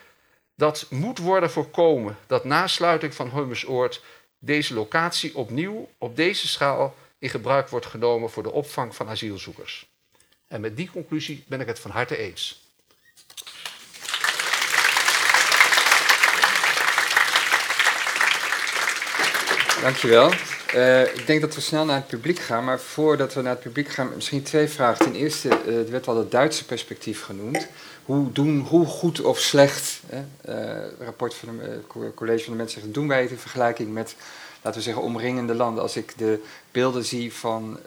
[0.55, 4.03] dat moet worden voorkomen dat na sluiting van Heumersoord
[4.39, 9.87] deze locatie opnieuw op deze schaal in gebruik wordt genomen voor de opvang van asielzoekers.
[10.47, 12.65] En met die conclusie ben ik het van harte eens.
[19.81, 20.31] Dankjewel.
[20.75, 23.61] Uh, ik denk dat we snel naar het publiek gaan, maar voordat we naar het
[23.61, 25.05] publiek gaan, misschien twee vragen.
[25.05, 27.67] Ten eerste, uh, er werd al het Duitse perspectief genoemd.
[28.05, 30.01] Hoe, doen, hoe goed of slecht,
[30.49, 30.59] uh,
[30.99, 34.15] rapport van het college van de mensen doen wij het in vergelijking met,
[34.61, 35.83] laten we zeggen, omringende landen.
[35.83, 37.79] Als ik de beelden zie van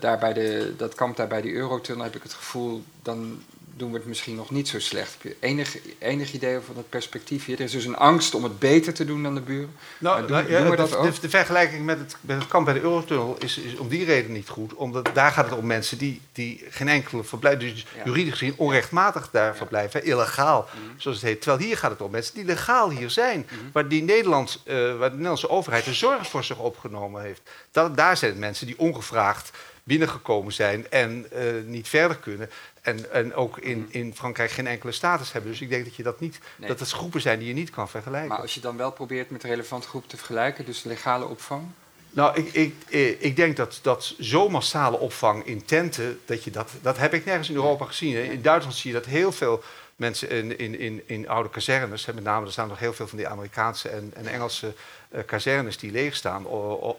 [0.00, 3.42] daar bij de, dat kamp daar bij die Eurotunnel, heb ik het gevoel, dan
[3.82, 5.12] doen we het misschien nog niet zo slecht.
[5.12, 7.58] Heb je enig, enig idee van het perspectief hier?
[7.58, 9.74] Er is dus een angst om het beter te doen dan de buren.
[9.98, 11.20] Nou, doen, nou, ja, we dat ook?
[11.20, 14.32] De, vergelijking met het, met het kamp bij de Eurotunnel is, is om die reden
[14.32, 14.74] niet goed.
[14.74, 19.30] Omdat daar gaat het om mensen die, die geen enkele verblijf, dus juridisch gezien onrechtmatig
[19.30, 21.00] daar verblijven, illegaal, mhm.
[21.00, 21.40] zoals het heet.
[21.40, 24.74] Terwijl hier gaat het om mensen die legaal hier zijn, mm waar, die Nederland, uh,
[24.74, 27.40] waar de Nederlandse overheid de zorg voor zich opgenomen heeft.
[27.70, 29.50] Dat, daar zijn het mensen die ongevraagd
[29.84, 32.50] binnengekomen zijn en uh, niet verder kunnen.
[32.80, 33.86] En, en ook in, mm.
[33.88, 35.50] in Frankrijk geen enkele status hebben.
[35.50, 37.88] Dus ik denk dat je dat niet, dat het groepen zijn die je niet kan
[37.88, 38.28] vergelijken.
[38.28, 41.66] Maar als je dan wel probeert met relevante groepen te vergelijken, dus legale opvang?
[42.10, 46.50] Nou, ik, ik, eh, ik denk dat, dat zo massale opvang in tenten, dat je
[46.50, 48.16] dat, dat heb ik nergens in Europa gezien.
[48.16, 49.62] In Duitsland zie je dat heel veel
[50.02, 53.18] mensen in, in, in, in oude kazernes, met name er staan nog heel veel van
[53.18, 54.74] die Amerikaanse en, en Engelse
[55.10, 56.46] uh, kazernes die leegstaan,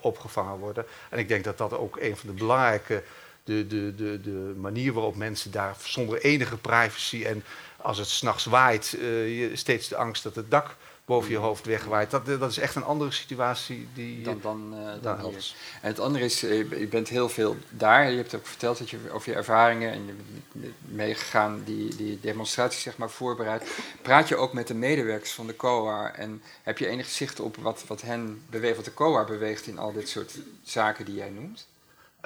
[0.01, 0.85] opgevangen worden.
[1.09, 3.03] En ik denk dat dat ook een van de belangrijke
[3.43, 7.43] de, de, de, de manier waarop mensen daar zonder enige privacy en
[7.77, 12.11] als het s'nachts waait, uh, steeds de angst dat het dak boven je hoofd wegwaait.
[12.11, 15.53] Dat, dat is echt een andere situatie die, dan, dan, uh, dan hier.
[15.81, 18.11] En het andere is, eh, je bent heel veel daar.
[18.11, 20.13] Je hebt ook verteld dat je over je ervaringen en je
[20.51, 23.71] bent meegegaan die, die demonstraties zeg maar voorbereid.
[24.01, 27.55] Praat je ook met de medewerkers van de COA en heb je enig zicht op
[27.55, 31.29] wat, wat hen beweegt, wat de COA beweegt in al dit soort zaken die jij
[31.29, 31.67] noemt?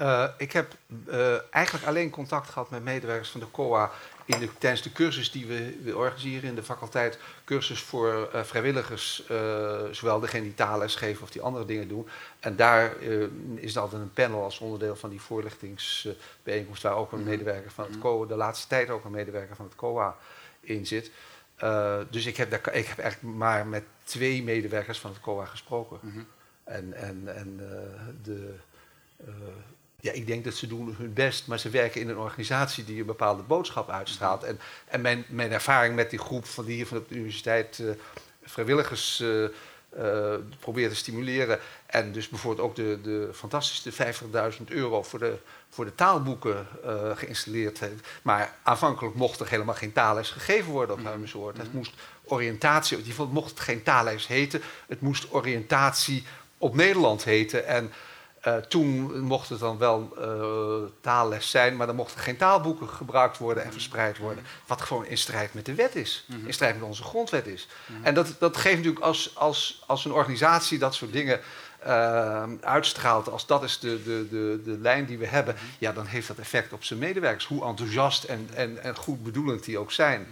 [0.02, 0.76] Uh, ik heb
[1.08, 3.92] uh, eigenlijk alleen contact gehad met medewerkers van de COA
[4.28, 7.20] in de, tijdens de cursus die we, we, organiseren in de faculteit.
[7.44, 9.24] Cursus voor uh, vrijwilligers,
[9.92, 12.08] zowel degene die taalles geven of die andere dingen doen.
[12.40, 13.02] En daar
[13.56, 17.30] is er altijd een panel als onderdeel van die voorlichtingsbijeenkomst, waar ook een mhm.
[17.30, 18.02] medewerker van het mhm.
[18.02, 20.16] COA, de laatste tijd ook een medewerker van het COA
[20.60, 21.12] in zit.
[22.10, 26.00] dus ik heb, daar, ik heb eigenlijk maar met twee medewerkers van het COA gesproken.
[26.02, 26.28] Mm -hmm.
[26.64, 27.58] En, en, en
[28.24, 28.56] de
[30.02, 33.00] ja, ik denk dat ze doen hun best, maar ze werken in een organisatie die
[33.00, 34.44] een bepaalde boodschap uitstraalt.
[34.44, 37.92] En, en mijn, mijn ervaring met die groep van die hier van de universiteit uh,
[38.44, 39.48] vrijwilligers uh,
[39.98, 41.60] uh, probeert te stimuleren.
[41.86, 44.14] En dus bijvoorbeeld ook de, de fantastische
[44.60, 45.38] 50.000 euro voor de,
[45.70, 46.68] voor de taalboeken
[47.16, 48.08] geïnstalleerd heeft.
[48.22, 51.02] Maar aanvankelijk mocht er helemaal geen taalles gegeven worden op.
[51.02, 54.62] Mm Het moest oriëntatie, in ieder geval mocht het geen taalles heten.
[54.88, 56.26] Het moest oriëntatie
[56.58, 57.68] op Nederland heten.
[57.68, 57.92] En
[58.48, 63.38] uh, toen mocht het dan wel uh, taalles zijn, maar dan mochten geen taalboeken gebruikt
[63.38, 64.44] worden en verspreid worden.
[64.68, 66.46] Wat gewoon in strijd met de wet is, mhm.
[66.46, 67.68] in strijd met onze grondwet is.
[67.86, 68.06] Mhm.
[68.06, 71.40] En dat, dat geeft natuurlijk als, als, als een organisatie dat soort dingen
[71.88, 75.66] uh, uitstraalt, als dat is de, de, de, de lijn die we hebben, mhm.
[75.80, 79.64] ja, dan heeft dat effect op zijn medewerkers, hoe enthousiast en, en, en goed bedoelend
[79.64, 80.28] die ook zijn.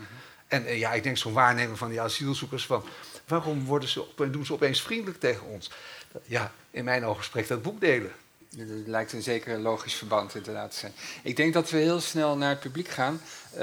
[0.47, 2.83] En ja, ik denk zo'n waarnemer van die asielzoekers van,
[3.27, 5.69] waarom worden ze, doen ze opeens vriendelijk tegen ons?
[6.23, 8.11] Ja, in mijn ogen spreekt dat boekdelen.
[8.49, 10.91] Dat lijkt een zeker logisch verband inderdaad te zijn.
[11.23, 13.21] Ik denk dat we heel snel naar het publiek gaan.
[13.53, 13.59] Uh,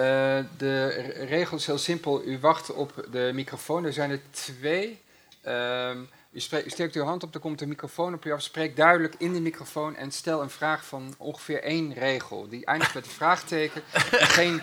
[0.57, 0.87] de
[1.29, 2.25] regel is heel simpel.
[2.25, 3.85] U wacht op de microfoon.
[3.85, 5.01] Er zijn er twee.
[5.47, 5.91] Uh,
[6.31, 8.43] u, spreekt, u, steekt uw hand op, dan komt de microfoon op u af.
[8.43, 12.49] Spreek duidelijk in de microfoon en stel een vraag van ongeveer één regel.
[12.49, 14.61] Die eindigt met een vraagteken en geen,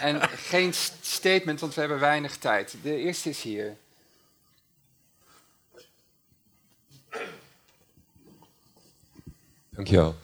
[0.00, 2.76] en geen statement, want we hebben weinig tijd.
[2.82, 3.76] De eerste is hier.
[9.78, 10.14] Dankjewel.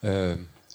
[0.00, 0.32] Uh,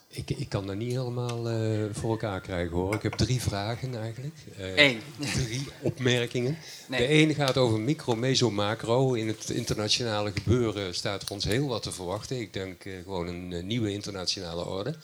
[0.07, 2.95] ik, ik kan dat niet helemaal uh, voor elkaar krijgen hoor.
[2.95, 4.35] Ik heb drie vragen eigenlijk.
[4.59, 5.01] Uh, Eén.
[5.19, 6.57] Drie opmerkingen.
[6.87, 6.99] Nee.
[6.99, 9.13] De ene gaat over micro, meso, macro.
[9.13, 12.39] In het internationale gebeuren staat er ons heel wat te verwachten.
[12.39, 14.95] Ik denk uh, gewoon een nieuwe internationale orde.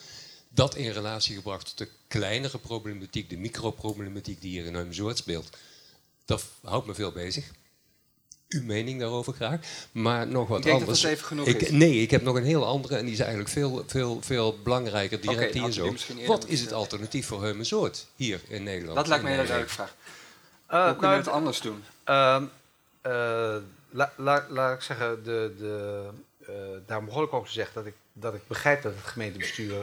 [0.48, 5.56] Dat in relatie gebracht tot de kleinere problematiek, de microproblematiek die hier in Heumzoort speelt.
[6.24, 7.50] Dat houdt me veel bezig
[8.48, 9.60] uw mening daarover graag.
[9.92, 11.00] Maar nog wat ik denk anders.
[11.00, 11.70] Dat het even genoeg ik, is.
[11.70, 15.20] Nee, ik heb nog een heel andere en die is eigenlijk veel, veel, veel belangrijker.
[15.20, 15.94] Direct okay, hier zo.
[16.26, 18.96] Wat is het alternatief voor Heumensoort hier in Nederland?
[18.96, 19.94] Dat lijkt me een hele duidelijke vraag.
[20.70, 21.84] Uh, Hoe kunnen we het anders doen?
[22.08, 22.42] Uh,
[23.06, 23.56] uh,
[23.90, 26.04] Laat la, la ik zeggen, de, de,
[26.40, 26.54] uh,
[26.86, 29.74] daar begon ik ook te zeggen dat ik, dat ik begrijp dat het gemeentebestuur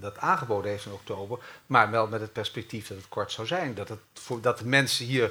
[0.00, 1.38] dat aangeboden heeft in oktober.
[1.66, 3.74] Maar wel met het perspectief dat het kort zou zijn.
[3.74, 5.30] Dat, het voor, dat de mensen hier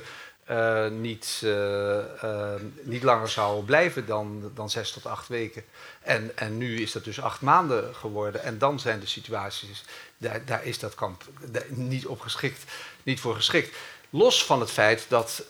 [0.51, 5.63] uh, niet, uh, uh, niet langer zou blijven dan, dan zes tot acht weken.
[6.01, 8.43] En, en nu is dat dus acht maanden geworden.
[8.43, 9.84] En dan zijn de situaties,
[10.17, 11.23] daar, daar is dat kamp
[11.69, 12.63] niet, op geschikt,
[13.03, 13.75] niet voor geschikt.
[14.10, 15.43] Los van het feit dat,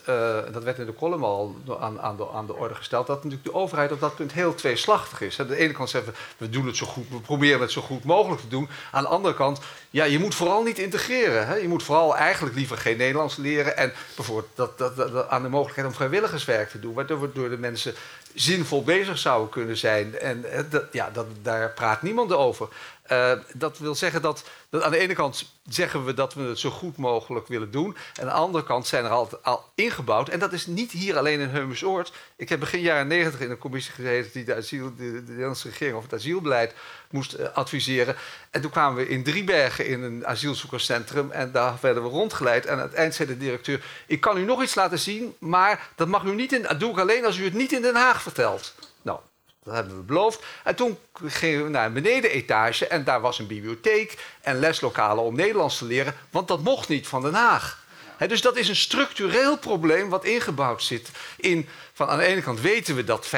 [0.52, 3.44] dat werd in de column al aan, aan, de, aan de orde gesteld, dat natuurlijk
[3.44, 5.40] de overheid op dat punt heel tweeslachtig is.
[5.40, 7.80] Aan de ene kant zeggen we, we doen het zo goed, we proberen het zo
[7.80, 8.68] goed mogelijk te doen.
[8.92, 9.60] Aan de andere kant,
[9.96, 11.46] ja, je moet vooral niet integreren.
[11.46, 11.54] Hè?
[11.54, 15.88] Je moet vooral eigenlijk liever geen Nederlands leren en bijvoorbeeld dat, dat, aan de mogelijkheid
[15.88, 17.94] om vrijwilligerswerk te doen, waardoor door de mensen
[18.34, 20.18] zinvol bezig zouden kunnen zijn.
[20.18, 22.68] En eh, dat, ja, dat, daar praat niemand over.
[23.12, 26.70] Uh, dat wil zeggen dat, aan de ene kant zeggen we dat we het zo
[26.70, 27.96] goed mogelijk willen doen.
[28.14, 30.28] En aan de andere kant zijn er al, al ingebouwd.
[30.28, 32.12] En dat is niet hier alleen in Heumersoord.
[32.36, 35.68] Ik heb begin jaren negentig in een commissie gezeten die de, asiel, de, de Nederlandse
[35.68, 36.74] regering over het asielbeleid
[37.10, 38.16] moest uh, adviseren.
[38.56, 41.30] En toen kwamen we in Driebergen in een asielzoekerscentrum.
[41.30, 42.66] En daar werden we rondgeleid.
[42.66, 45.88] En aan het eind zei de directeur: Ik kan u nog iets laten zien, maar
[45.94, 47.94] dat mag u niet in, dat doe ik alleen als u het niet in Den
[47.94, 48.74] Haag vertelt.
[49.02, 49.18] Nou,
[49.62, 50.42] dat hebben we beloofd.
[50.64, 55.34] En toen gingen we naar een benedenetage en daar was een bibliotheek en leslokalen om
[55.34, 57.84] Nederlands te leren, want dat mocht niet van Den Haag.
[58.28, 61.68] dus dat is een structureel probleem wat ingebouwd zit in.
[61.92, 63.30] Van aan de ene kant weten we dat 95%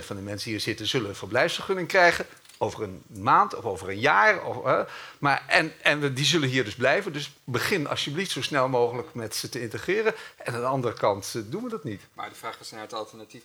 [0.00, 2.26] van de mensen hier zitten zullen een verblijfsvergunning krijgen
[2.64, 4.44] over een maand of over een jaar.
[4.44, 4.80] Of, uh,
[5.18, 7.12] maar, en en we, die zullen hier dus blijven.
[7.12, 10.14] Dus begin alsjeblieft zo snel mogelijk met ze te integreren.
[10.36, 12.00] En aan de andere kant uh, doen we dat niet.
[12.14, 13.42] Maar de vraag is naar het alternatief.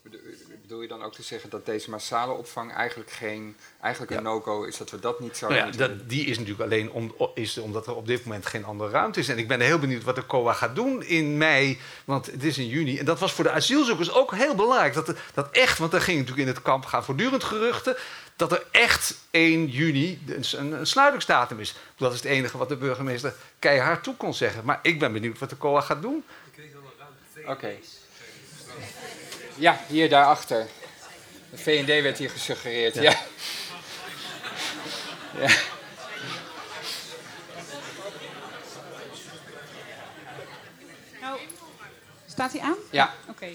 [0.62, 4.64] Bedoel je dan ook te zeggen dat deze massale opvang eigenlijk, geen, eigenlijk een no-go
[4.64, 4.78] is?
[4.78, 7.88] Dat we dat niet zouden nou ja, dat, Die is natuurlijk alleen om, is omdat
[7.88, 9.30] er op dit moment geen andere ruimte is.
[9.30, 11.80] En ik ben heel benieuwd wat de COA gaat doen in mei.
[12.06, 12.98] Want het is in juni.
[12.98, 14.94] En dat was voor de asielzoekers ook heel belangrijk.
[14.94, 17.98] Dat, dat echt, want er ging natuurlijk in het kamp gaan voortdurend geruchten
[18.40, 21.76] dat er echt 1 juni een, een sluitingsdatum is.
[21.98, 24.66] Dat is het enige wat de burgemeester keihard toe kon zeggen.
[24.66, 26.24] Maar ik ben benieuwd wat de COA gaat doen.
[27.46, 27.76] Oké.
[29.56, 30.68] Ja, hier daarachter.
[31.50, 32.96] De VND werd hier gesuggereerd.
[32.96, 33.02] Ja.
[35.40, 35.50] ja.
[41.22, 41.40] Nou,
[42.28, 42.78] staat hij aan?
[42.90, 43.14] Ja.
[43.30, 43.48] Oké.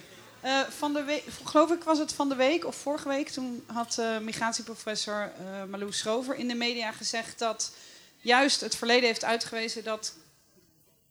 [0.45, 3.65] Uh, van de week, geloof ik was het van de week of vorige week, toen
[3.67, 7.73] had uh, migratieprofessor uh, Malou Schrover in de media gezegd dat
[8.21, 10.15] juist het verleden heeft uitgewezen dat,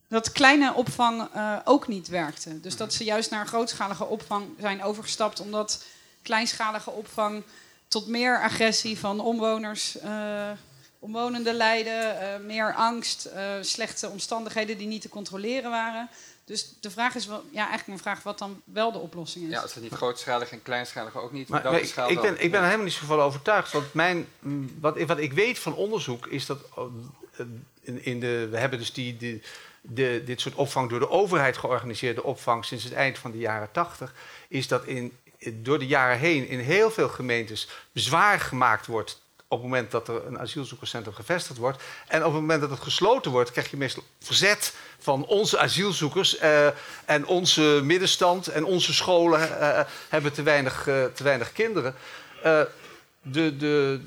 [0.07, 1.29] dat kleine opvang
[1.63, 2.61] ook niet werkte.
[2.61, 5.83] Dus dat ze juist naar grootschalige opvang zijn overgestapt, omdat
[6.21, 7.43] kleinschalige opvang
[7.87, 9.97] tot meer agressie van omwoners,
[10.99, 13.29] omwonenden leiden, meer angst,
[13.61, 16.09] slechte omstandigheden die niet te controleren waren.
[16.45, 19.51] Dus de vraag is wel, ja, eigenlijk mijn vraag wat dan wel de oplossing is.
[19.51, 21.47] Ja, als het niet grootschalig en kleinschalig ook niet.
[21.49, 23.71] Maar, maar ik, ik, ben, ik ben er helemaal niet zo van overtuigd.
[23.71, 24.27] Want mijn,
[24.79, 26.93] wat, wat ik weet van onderzoek is dat oh,
[27.81, 29.41] in, in de, we hebben dus die, die
[29.81, 33.71] de, dit soort opvang door de overheid georganiseerde opvang sinds het eind van de jaren
[33.71, 34.13] tachtig,
[34.47, 35.17] is dat in,
[35.53, 39.21] door de jaren heen in heel veel gemeentes bezwaar gemaakt wordt
[39.53, 41.83] op het moment dat er een asielzoekerscentrum gevestigd wordt.
[42.07, 46.41] En op het moment dat het gesloten wordt, krijg je meestal verzet van onze asielzoekers.
[46.41, 46.67] Uh,
[47.05, 51.95] en onze middenstand en onze scholen uh, hebben te weinig, te weinig kinderen.
[53.21, 54.01] de, de,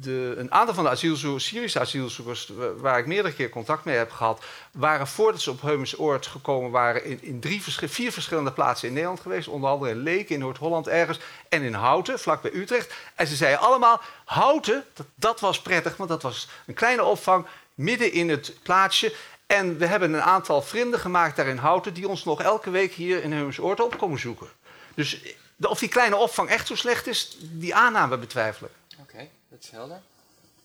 [0.00, 4.10] de, een aantal van de asielzoekers, Syrische asielzoekers, waar ik meerdere keer contact mee heb
[4.10, 8.94] gehad, waren voordat ze op Heumensoord gekomen waren in, in drie, vier verschillende plaatsen in
[8.94, 9.48] Nederland geweest.
[9.48, 12.94] Onder andere in Leek, in Noord-Holland ergens en in Houten, vlakbij Utrecht.
[13.14, 14.84] En ze zeiden allemaal, Houten,
[15.14, 19.14] dat, was prettig, want dat was een kleine opvang midden in het plaatsje.
[19.46, 22.92] En we hebben een aantal vrienden gemaakt daar in Houten die ons nog elke week
[22.92, 24.48] hier in Heumensoord op komen zoeken.
[24.94, 25.20] Dus
[25.60, 28.98] of die kleine opvang echt zo slecht is, die aanname betwijfel ik.
[29.00, 30.00] Oké, dat is helder.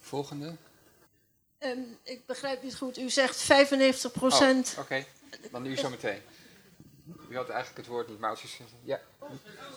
[0.02, 0.56] Volgende.
[1.60, 2.98] Um, ik begrijp niet goed.
[2.98, 4.74] U zegt 95 procent.
[4.74, 5.52] Oh, Oké, okay.
[5.52, 6.22] dan u zo meteen.
[7.30, 8.70] U had eigenlijk het woord niet, maar als u zegt...
[8.84, 9.00] Ja,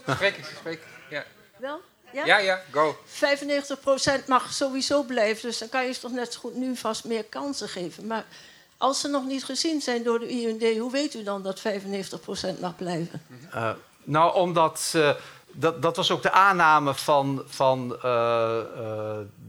[0.07, 0.83] spreek, spreek.
[1.11, 1.25] Ja.
[1.57, 1.81] Wel?
[2.13, 2.25] Ja?
[2.25, 2.99] ja, ja, go.
[3.05, 7.05] 95 procent mag sowieso blijven, dus dan kan je toch net zo goed nu vast
[7.05, 8.07] meer kansen geven.
[8.07, 8.27] Maar
[8.77, 12.21] als ze nog niet gezien zijn door de IND, hoe weet u dan dat 95
[12.21, 13.23] procent mag blijven?
[13.55, 13.73] Uh,
[14.05, 14.93] nou, omdat...
[14.97, 15.15] Uh,
[15.59, 18.03] dat, dat was ook de aanname van, van uh,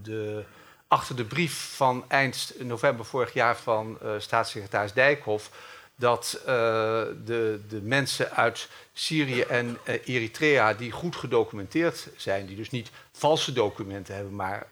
[0.01, 0.43] de,
[0.87, 5.51] achter de brief van eind november vorig jaar van uh, staatssecretaris Dijkhoff.
[5.99, 12.89] Dat de, de mensen uit Syrië en Eritrea, die goed gedocumenteerd zijn, die dus niet
[13.11, 14.67] valse documenten hebben, maar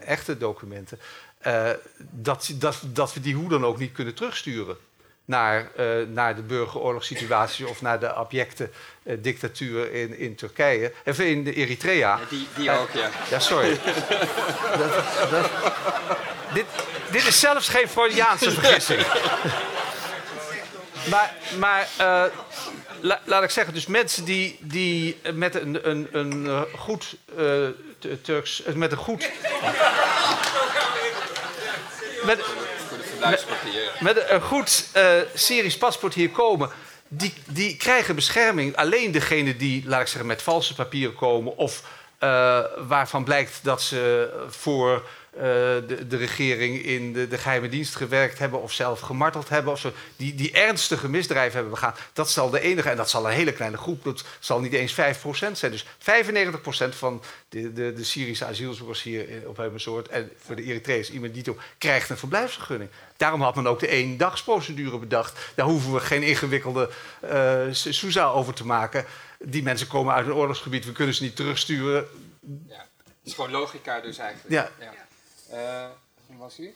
[0.00, 0.98] echte documenten,
[1.98, 4.76] dat, dat, dat we die hoe dan ook niet kunnen terugsturen
[5.24, 8.70] naar, uh, naar de burgeroorlogssituatie of naar de abjecte
[9.02, 10.92] uh, dictatuur in, in Turkije.
[11.04, 12.18] Even in de Eritrea.
[12.18, 13.10] Ja, die die ook, ja.
[13.30, 13.70] Ja, sorry.
[14.78, 14.94] dat,
[15.30, 15.50] dat,
[16.54, 16.64] dit,
[17.10, 19.06] dit is zelfs geen Freudiaanse vergissing.
[21.10, 22.24] maar maar uh,
[23.00, 27.16] la, laat ik zeggen, dus mensen die, die met een, een, een goed
[28.22, 28.62] Turks...
[28.74, 29.30] met een goed...
[32.24, 32.40] met,
[34.00, 36.70] met, een goed uh, paspoort hier komen
[37.08, 38.76] die, die krijgen bescherming.
[38.76, 41.82] Alleen degene die, laat ik zeggen, met valse papieren komen of
[42.20, 45.02] uh, waarvan blijkt dat ze voor
[45.34, 49.78] de, de, regering in de, de, geheime dienst gewerkt hebben of zelf gemarteld hebben of
[49.78, 53.32] zo, die, die ernstige misdrijven hebben begaan, dat zal de enige, en dat zal een
[53.32, 54.96] hele kleine groep, dat zal niet eens 5%
[55.52, 55.72] zijn.
[55.72, 55.86] Dus 95%
[56.88, 62.10] van de, de, de Syrische asielzoekers hier op Heumensoort en voor de Eritreërs, Imedito, krijgt
[62.10, 62.90] een verblijfsvergunning.
[63.16, 65.52] Daarom had men ook de eendagsprocedure bedacht.
[65.54, 66.90] Daar hoeven we geen ingewikkelde
[67.24, 69.04] uh, SUSA over te maken.
[69.38, 72.06] Die mensen komen uit een oorlogsgebied, we kunnen ze niet terugsturen.
[72.68, 72.86] Ja,
[73.24, 74.50] het is gewoon logica dus eigenlijk.
[74.50, 74.70] Ja.
[74.80, 74.92] ja.
[75.52, 75.90] Uh,
[76.26, 76.74] was u?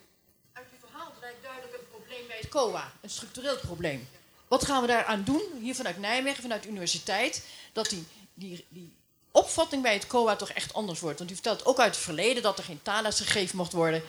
[0.53, 4.07] Uit uw verhaal blijkt duidelijk een probleem bij het COA, een structureel probleem.
[4.47, 8.93] Wat gaan we daaraan doen, hier vanuit Nijmegen, vanuit de universiteit, dat die, die, die
[9.31, 11.19] opvatting bij het COA toch echt anders wordt?
[11.19, 14.03] Want u vertelt ook uit het verleden dat er geen taalles gegeven mocht worden.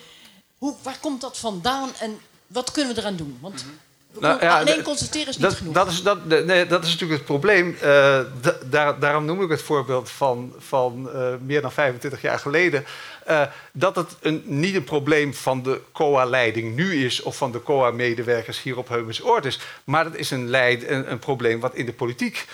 [0.57, 3.37] Hoe, waar komt dat vandaan en wat kunnen we eraan doen?
[3.41, 3.65] Want
[4.19, 5.73] nou, ja, alleen constateren is niet dat, genoeg.
[5.73, 7.77] Dat is, dat, nee, dat is natuurlijk het probleem.
[7.83, 8.19] Uh,
[8.65, 12.85] daar, daarom noem ik het voorbeeld van, van uh, meer dan 25 jaar geleden.
[13.29, 13.41] Uh,
[13.71, 17.21] dat het een, niet een probleem van de COA-leiding nu is...
[17.21, 19.59] of van de COA-medewerkers hier op Heumensoord is.
[19.83, 22.45] Maar dat is een, leid, een, een probleem wat in de politiek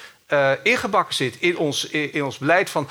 [0.64, 1.36] ingebakken zit.
[1.40, 2.88] In ons, in, in ons beleid van...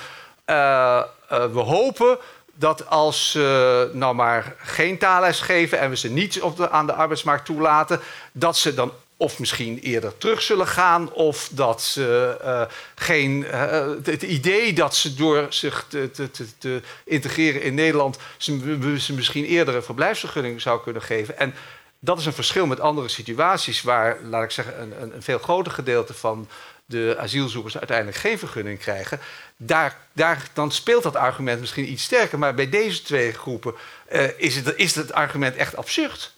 [1.26, 2.18] we hopen
[2.58, 6.92] dat als ze nou maar geen taalles geven en we ze niet op aan de
[6.92, 8.00] arbeidsmarkt toelaten,
[8.32, 12.62] dat ze dan of misschien eerder terug zullen gaan, of dat ze uh,
[12.94, 13.46] geen.
[13.52, 18.18] Uh, het idee dat ze door zich te, te, te, te integreren in Nederland.
[18.36, 21.38] Ze, ze, misschien eerder een verblijfsvergunning zou kunnen geven.
[21.38, 21.54] En
[21.98, 25.72] dat is een verschil met andere situaties waar, laat ik zeggen, een, een veel groter
[25.72, 26.48] gedeelte van
[26.86, 29.20] de asielzoekers uiteindelijk geen vergunning krijgen.
[29.56, 32.38] Daar, daar, dan speelt dat argument misschien iets sterker.
[32.38, 33.74] Maar bij deze twee groepen
[34.12, 36.34] uh, is, het, is het argument echt absurd.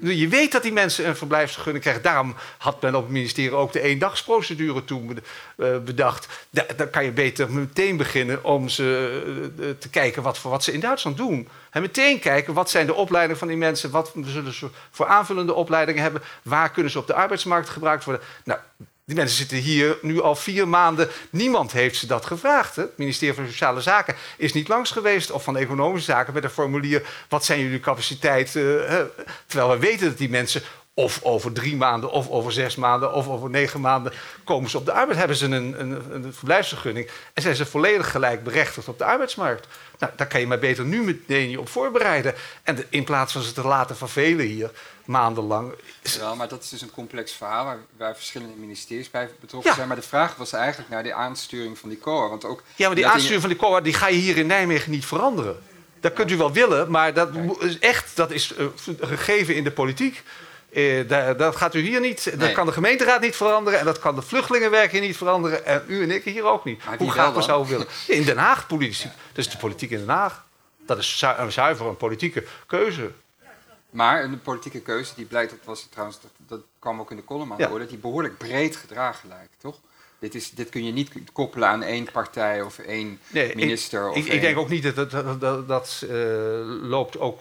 [0.00, 2.02] Je weet dat die mensen een verblijfsvergunning krijgen.
[2.02, 5.18] Daarom had men op het ministerie ook de eendagsprocedure toen
[5.56, 6.46] uh, bedacht.
[6.50, 9.22] Da dan kan je beter meteen beginnen om ze
[9.58, 11.48] uh, te kijken wat, wat ze in Duitsland doen.
[11.70, 13.90] En meteen kijken wat zijn de opleidingen van die mensen.
[13.90, 16.22] Wat zullen ze voor aanvullende opleidingen hebben.
[16.42, 18.22] Waar kunnen ze op de arbeidsmarkt gebruikt worden.
[18.44, 18.60] Nou,
[19.04, 21.08] die mensen zitten hier nu al vier maanden.
[21.30, 22.76] Niemand heeft ze dat gevraagd.
[22.76, 22.82] Hè?
[22.82, 25.30] Het ministerie van Sociale Zaken is niet langs geweest.
[25.30, 27.02] Of van Economische Zaken met een formulier.
[27.28, 28.62] Wat zijn jullie capaciteiten?
[28.62, 29.00] Uh,
[29.46, 30.62] terwijl we weten dat die mensen
[30.94, 34.12] of over drie maanden, of over zes maanden, of over negen maanden
[34.44, 35.18] komen ze op de arbeid.
[35.18, 39.66] Hebben ze een, een, een verblijfsvergunning en zijn ze volledig gelijkberechtigd op de arbeidsmarkt.
[39.98, 42.34] Nou, daar kan je maar beter nu meteen op voorbereiden.
[42.62, 44.70] En de, in plaats van ze te laten vervelen hier,
[45.04, 45.72] maandenlang.
[46.18, 49.76] Wel, maar dat is dus een complex verhaal waar, waar verschillende ministeries bij betrokken ja.
[49.76, 49.88] zijn.
[49.88, 52.28] Maar de vraag was eigenlijk naar de aansturing van die COA.
[52.28, 54.90] Want ook ja, maar die aansturing van die COA die ga je hier in Nijmegen
[54.90, 55.62] niet veranderen.
[56.00, 57.28] Dat kunt u wel willen, maar dat
[57.58, 58.66] is echt dat is uh,
[59.00, 60.22] gegeven in de politiek.
[60.72, 62.24] Uh, dat, dat, gaat u hier niet.
[62.24, 62.52] Dat nee.
[62.52, 63.78] kan de gemeenteraad niet veranderen.
[63.78, 65.66] En dat kan de vluchtelingenwerk hier niet veranderen.
[65.66, 66.82] En u en ik hier ook niet.
[66.98, 67.86] Hoe graag we zouden willen.
[68.18, 69.06] In Den Haag politici.
[69.06, 69.14] Ja.
[69.32, 70.44] Dus de politiek in Den Haag.
[70.86, 73.10] Dat is zu een zuiver een politieke keuze.
[73.90, 77.24] Maar een politieke keuze die blijkt, dat was trouwens, dat, dat kwam ook in de
[77.24, 77.70] column aan ja.
[77.70, 79.78] orde, die behoorlijk breed gedragen lijkt, toch?
[80.22, 84.02] Dit, is, dit kun je niet koppelen aan één partij of één nee, minister.
[84.02, 84.34] Ik, of ik, één...
[84.34, 86.10] ik, denk ook niet dat dat, dat, dat uh,
[86.82, 87.40] loopt ook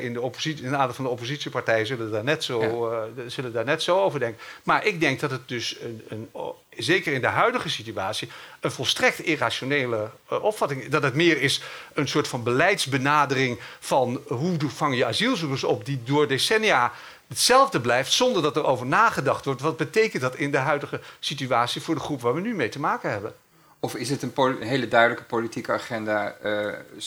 [0.00, 3.06] in de oppositie, in een aantal van de oppositiepartijen zullen daar net zo, ja.
[3.16, 4.40] uh, zullen daar net zo over denken.
[4.62, 6.28] Maar ik denk dat het dus een, een,
[6.76, 8.28] zeker in de huidige situatie
[8.60, 11.62] een volstrekt irrationele uh, opvatting dat het meer is
[11.92, 16.92] een soort van beleidsbenadering van hoe vang je asielzoekers op die door decennia
[17.28, 19.60] hetzelfde blijft zonder dat er over nagedacht wordt.
[19.60, 22.80] Wat betekent dat in de huidige situatie voor de groep waar we nu mee te
[22.80, 23.34] maken hebben?
[23.80, 26.36] Of is het een, een hele duidelijke politieke agenda?
[26.44, 26.52] Uh,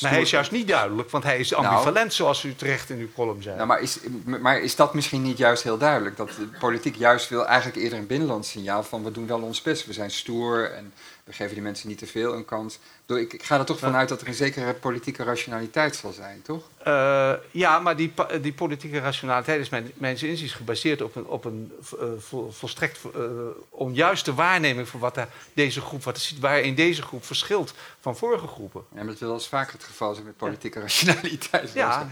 [0.01, 2.99] maar hij is juist niet duidelijk, want hij is ambivalent, nou, zoals u terecht in
[2.99, 3.55] uw column zei.
[3.55, 6.17] Nou, maar, is, maar is dat misschien niet juist heel duidelijk?
[6.17, 9.61] Dat de politiek juist wil eigenlijk eerder een binnenlands signaal van we doen wel ons
[9.61, 10.93] best, we zijn stoer en
[11.24, 12.80] we geven die mensen niet te veel een kans.
[13.07, 16.69] Ik, ik ga er toch vanuit dat er een zekere politieke rationaliteit zal zijn, toch?
[16.88, 21.45] Uh, ja, maar die, die politieke rationaliteit is mijn, mijn inziens gebaseerd op een, op
[21.45, 22.09] een uh,
[22.49, 23.32] volstrekt uh,
[23.69, 25.19] onjuiste waarneming van wat
[25.53, 28.86] deze groep, wat waar in deze groep verschilt van vorige groepen.
[28.89, 30.84] Ja, maar dat is wel eens vaker het geval zijn met politieke ja.
[30.86, 31.72] rationaliteit.
[31.74, 32.07] Ja.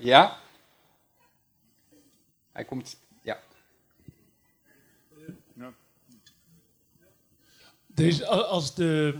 [0.00, 0.38] ja?
[2.52, 3.40] Hij komt, ja.
[7.94, 9.14] Deze, als de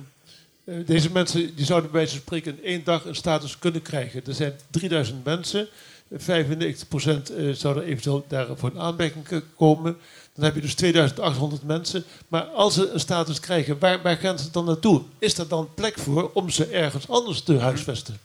[0.65, 4.23] uh, deze mensen die zouden bij van spreken in één dag een status kunnen krijgen.
[4.27, 5.69] Er zijn 3000 mensen.
[6.13, 9.25] 95% uh, zouden eventueel daarvoor in aanmerking
[9.57, 9.97] komen.
[10.35, 12.05] Dan heb je dus 2800 mensen.
[12.29, 15.03] Maar als ze een status krijgen, waar, waar gaan ze dan naartoe?
[15.19, 18.19] Is er dan plek voor om ze ergens anders te huisvesten?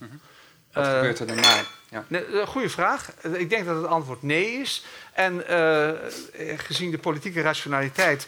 [0.74, 1.64] Wat gebeurt er daarna?
[1.92, 2.06] Ja.
[2.08, 3.12] Nee, goede vraag.
[3.22, 4.86] Ik denk dat het antwoord nee is.
[5.14, 5.90] En uh,
[6.58, 8.28] gezien de politieke rationaliteit,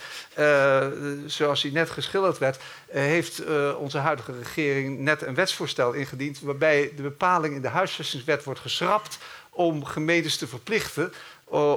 [1.25, 3.43] zoals die net geschilderd werd, heeft
[3.75, 9.17] onze huidige regering net een wetsvoorstel ingediend waarbij de bepaling in de huisvestingswet wordt geschrapt
[9.49, 11.13] om gemeentes te verplichten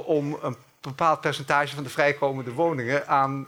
[0.05, 3.47] om een bepaald percentage van de vrijkomende woningen aan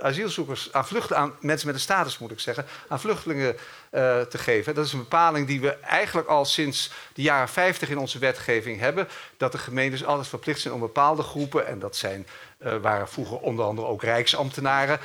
[0.00, 3.56] asielzoekers, aan, vlucht, aan mensen met een status moet ik zeggen, aan vluchtelingen
[3.96, 4.74] uh, te geven.
[4.74, 8.80] Dat is een bepaling die we eigenlijk al sinds de jaren 50 in onze wetgeving
[8.80, 9.08] hebben.
[9.36, 12.26] Dat de gemeentes altijd verplicht zijn om bepaalde groepen, en dat zijn,
[12.64, 15.00] uh, waren vroeger onder andere ook rijksambtenaren,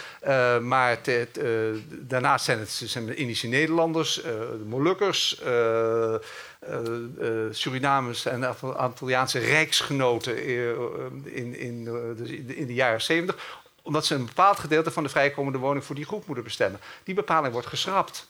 [0.68, 5.42] maar te, te, daarnaast zijn het, zijn Indische Nederlanders, de Molukkers.
[7.52, 10.46] Surinamers en Antilliaanse rijksgenoten
[11.26, 15.58] in, in, de, in de jaren 70 omdat ze een bepaald gedeelte van de vrijkomende
[15.58, 16.80] woning voor die groep moeten bestemmen.
[17.04, 18.28] Die bepaling wordt geschrapt.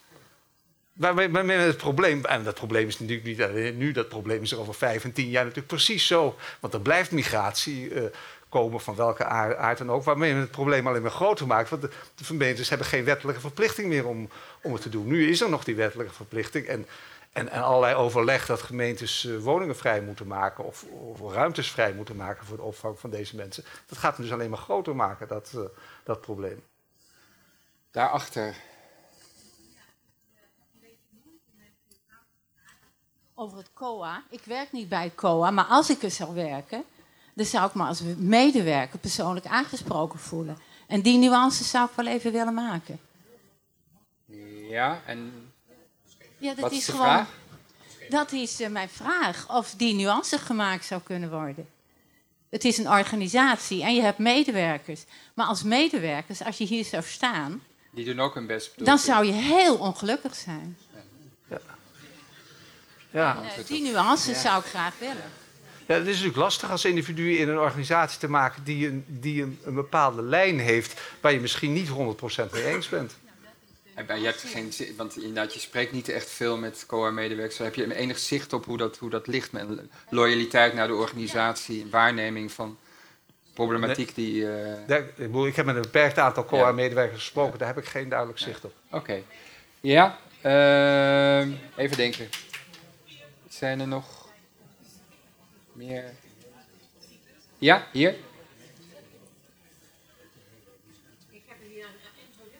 [1.01, 4.59] Waarmee het probleem, en dat probleem is natuurlijk niet alleen nu, dat probleem is er
[4.59, 6.35] over vijf en tien jaar natuurlijk precies zo.
[6.59, 8.03] Want er blijft migratie uh,
[8.49, 11.69] komen van welke aard, dan ook, waarmee men het probleem alleen maar groter maakt.
[11.69, 11.89] Want de,
[12.23, 14.29] gemeentes hebben geen wettelijke verplichting meer om,
[14.61, 15.07] om het te doen.
[15.07, 16.65] Nu is er nog die wettelijke verplichting.
[16.65, 16.85] En
[17.31, 21.93] en, en allerlei overleg dat gemeentes uh, woningen vrij moeten maken of, of, ruimtes vrij
[21.93, 23.63] moeten maken voor de opvang van deze mensen.
[23.85, 25.61] Dat gaat hem dus alleen maar groter maken, dat, uh,
[26.03, 26.63] dat probleem.
[27.91, 28.55] Daarachter.
[33.41, 34.23] Over het COA.
[34.29, 36.83] Ik werk niet bij het COA, maar als ik er zou werken,
[37.33, 40.57] dan zou ik me als medewerker persoonlijk aangesproken voelen.
[40.87, 42.99] En die nuances zou ik wel even willen maken.
[44.69, 45.51] Ja, en
[46.37, 47.05] ja, dat Wat is, gewoon.
[47.05, 47.29] vraag?
[48.09, 49.49] Dat is uh, mijn vraag.
[49.49, 51.69] Of die nuance gemaakt zou kunnen worden.
[52.49, 55.03] Het is een organisatie en je hebt medewerkers.
[55.33, 58.85] Maar als medewerkers, als je hier zou staan, Die doen ook hun best.
[58.85, 60.77] dan zou je heel ongelukkig zijn.
[63.11, 63.37] Ja.
[63.37, 65.23] En, eh, die nuance zou ik graag willen.
[65.85, 69.41] Ja, het is natuurlijk lastig als individu in een organisatie te maken die een, die
[69.43, 73.13] een, een bepaalde lijn heeft waar je misschien niet 100% mee eens bent.
[73.95, 77.57] En bij- Je hebt geen, want inderdaad, je spreekt niet echt veel met COA-medewerkers.
[77.57, 79.67] Heb je enig zicht op hoe dat, hoe dat ligt met
[80.09, 82.77] loyaliteit naar de organisatie, waarneming van
[83.53, 84.51] problematiek die.
[84.51, 87.85] eh, Daar- ik, bedoel, ik heb met een beperkt aantal COA-medewerkers gesproken, daar heb ik
[87.85, 88.73] geen duidelijk zicht op.
[88.91, 89.21] Oké.
[89.81, 92.29] Ja, ehm, even denken.
[93.61, 94.27] Zijn er nog
[95.73, 96.13] meer?
[97.57, 98.15] Ja, hier.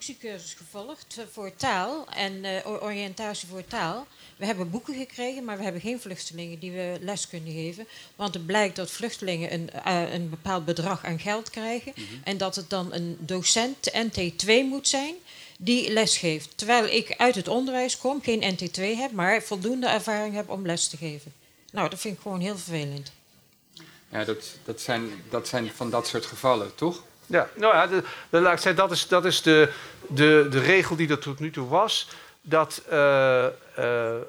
[0.02, 4.08] introductiecursus gevolgd eh, voor taal en eh, or- oriëntatie voor taal.
[4.38, 7.88] We hebben boeken gekregen, maar we hebben geen vluchtelingen die we les kunnen geven.
[8.16, 11.93] Want het blijkt dat vluchtelingen een, eh, een bepaald bedrag aan geld krijgen.
[12.24, 15.16] En dat het dan een docent NT2 moet zijn
[15.64, 16.57] die les geeft.
[16.57, 20.88] Terwijl ik uit het onderwijs kom, geen NT2 heb, maar voldoende ervaring heb om les
[20.88, 21.34] te geven.
[21.72, 23.12] Nou, dat vind ik gewoon heel vervelend.
[24.09, 27.03] Ja, dat, dat, zijn, dat zijn van dat soort gevallen, toch?
[27.26, 29.72] Ja, nou ja, de, de, laat ik zeggen, dat is, dat is de,
[30.07, 32.07] de, de regel die er tot nu toe was.
[32.41, 34.22] Dat eh, eh,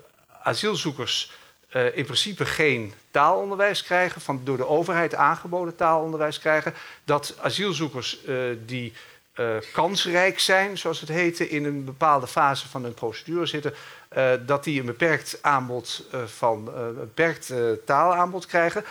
[0.42, 1.30] asielzoekers
[1.72, 6.74] eh, in principe geen taalonderwijs krijgen, van door de overheid aangeboden taalonderwijs krijgen.
[7.04, 8.92] Dat asielzoekers eh, die
[9.32, 13.74] eh, kansrijk zijn, zoals het heette, in een bepaalde fase van hun procedure zitten,
[14.08, 17.52] eh, dat die een beperkt aanbod eh, van een beperkt
[17.84, 18.84] taalaanbod krijgen.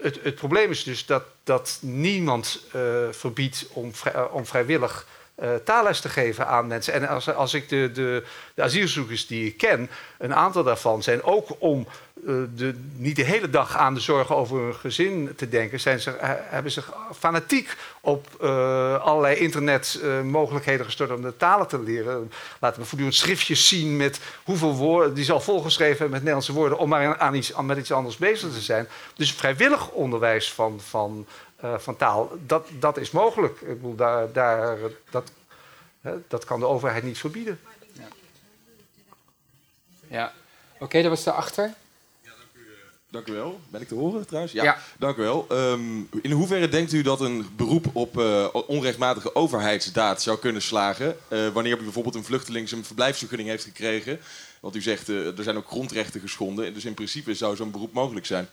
[0.00, 2.64] Het, het probleem is dus dat, dat niemand
[3.10, 3.92] verbiedt om,
[4.30, 5.06] om vrijwillig
[5.40, 6.92] eh, taalles te geven aan mensen.
[6.92, 8.24] En als, als ik de, de,
[8.54, 11.86] de asielzoekers die ik ken, een aantal daarvan zijn ook om
[12.26, 16.00] eh, de, niet de hele dag aan de zorgen over hun gezin te denken, zijn
[16.00, 22.32] ze, hebben zich fanatiek op eh, allerlei internetmogelijkheden gestort om de talen te leren.
[22.58, 26.78] Laten we voortdurend schriftjes zien met hoeveel woorden, die ze al volgeschreven met Nederlandse woorden,
[26.78, 28.88] om maar aan iets, aan met iets anders bezig te zijn.
[29.14, 31.26] Dus vrijwillig onderwijs van, van,
[31.62, 33.60] eh, van taal, dat, dat is mogelijk.
[33.60, 34.78] Ik bedoel, daar, daar,
[35.10, 35.32] dat,
[36.00, 37.60] hè, dat kan de overheid niet verbieden.
[40.08, 40.32] Ja.
[40.78, 41.74] Oké, dat was daarachter.
[43.10, 43.60] Dank u wel.
[43.68, 44.52] Ben ik te horen trouwens?
[44.52, 44.78] Ja, Ja.
[44.98, 45.46] dank u wel.
[45.48, 51.16] Ehm, in hoeverre denkt u dat een beroep op eh, onrechtmatige overheidsdaad zou kunnen slagen...
[51.28, 54.20] eh, wanneer bijvoorbeeld een vluchteling zijn verblijfsvergunning heeft gekregen...
[54.60, 56.74] want u zegt, er zijn ook grondrechten geschonden...
[56.74, 58.48] dus in principe zou zo'n beroep mogelijk zijn.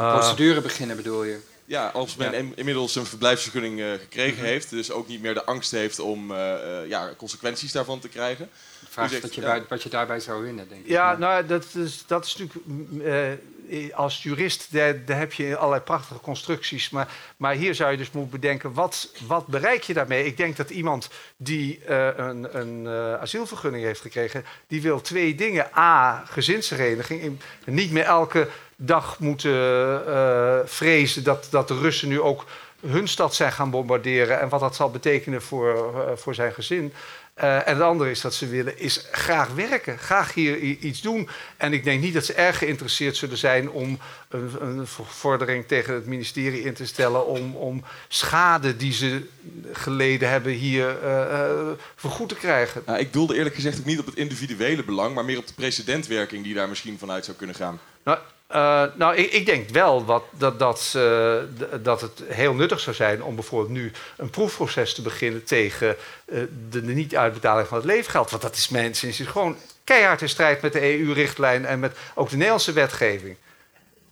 [0.00, 1.38] Procedure beginnen bedoel je?
[1.64, 2.52] Ja, als men Ja.
[2.54, 4.70] inmiddels een verblijfsvergunning eh, gekregen heeft...
[4.70, 8.48] dus ook niet meer de angst heeft om eh, eh, ja, consequenties daarvan te krijgen...
[8.88, 9.46] vraag zegt, wat je, ja.
[9.46, 10.90] bij- wat je daarbij zou winnen, denk ik.
[10.90, 13.04] Ja, Maar- nou, dat is, dat is natuurlijk.
[13.04, 16.90] eh, als jurist, daar, daar heb je allerlei prachtige constructies.
[16.90, 20.26] Maar, maar hier zou je dus moeten bedenken: wat, wat bereik je daarmee?
[20.26, 25.34] Ik denk dat iemand die eh, een, een eh, asielvergunning heeft gekregen, die wil twee
[25.34, 25.68] dingen.
[25.76, 27.22] A, gezinshereniging.
[27.22, 32.44] En Niet meer elke dag moeten eh, vrezen dat, dat de Russen nu ook
[32.86, 34.40] hun stad zijn gaan bombarderen.
[34.40, 36.92] En wat dat zal betekenen voor, eh, voor zijn gezin.
[37.34, 41.28] Eh, en het andere is dat ze willen is graag werken, graag hier iets doen.
[41.56, 43.98] En ik denk niet dat ze erg geïnteresseerd zullen zijn om
[44.28, 49.28] een, een vordering tegen het ministerie in te stellen om, om schade die ze
[49.72, 51.50] geleden hebben hier eh,
[51.94, 52.82] vergoed te krijgen.
[52.86, 55.54] Nou, ik doelde eerlijk gezegd ook niet op het individuele belang, maar meer op de
[55.54, 57.80] precedentwerking die daar misschien vanuit zou kunnen gaan.
[58.04, 62.96] Nou, eh, nou ik, ik denk wel wat, dat, dat, eh, het heel nuttig zou
[62.96, 66.40] zijn om bijvoorbeeld nu een proefproces te beginnen tegen eh,
[66.70, 68.30] de, de niet-uitbetaling van het leefgeld.
[68.30, 72.28] Want dat is mensen is gewoon keihard in strijd met de EU-richtlijn en met ook
[72.28, 73.36] de Nederlandse wetgeving.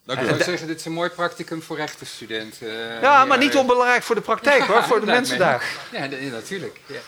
[0.04, 0.48] Dank ik u zou wel.
[0.48, 2.94] zeggen, dit is een mooi practicum voor rechtenstudenten.
[2.96, 5.64] eh, Ja, maar niet onbelangrijk voor de praktijk hoor, voor de mensen daar.
[5.92, 6.80] Ja, de- ja, natuurlijk.
[6.86, 7.00] Ja.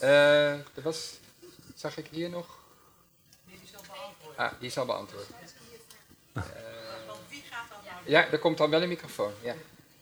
[0.00, 1.10] Eh, er was,
[1.74, 2.46] zag ik hier nog?
[4.36, 5.24] Ah, die is al beantwoord.
[6.36, 6.42] Eh,
[8.04, 9.32] ja, er komt dan wel een microfoon.
[9.42, 9.54] Ja.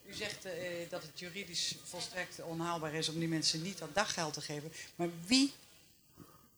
[0.08, 0.52] U zegt eh,
[0.90, 4.72] dat het juridisch volstrekt onhaalbaar is om die mensen niet dat daggeld te geven.
[4.96, 5.52] Maar wie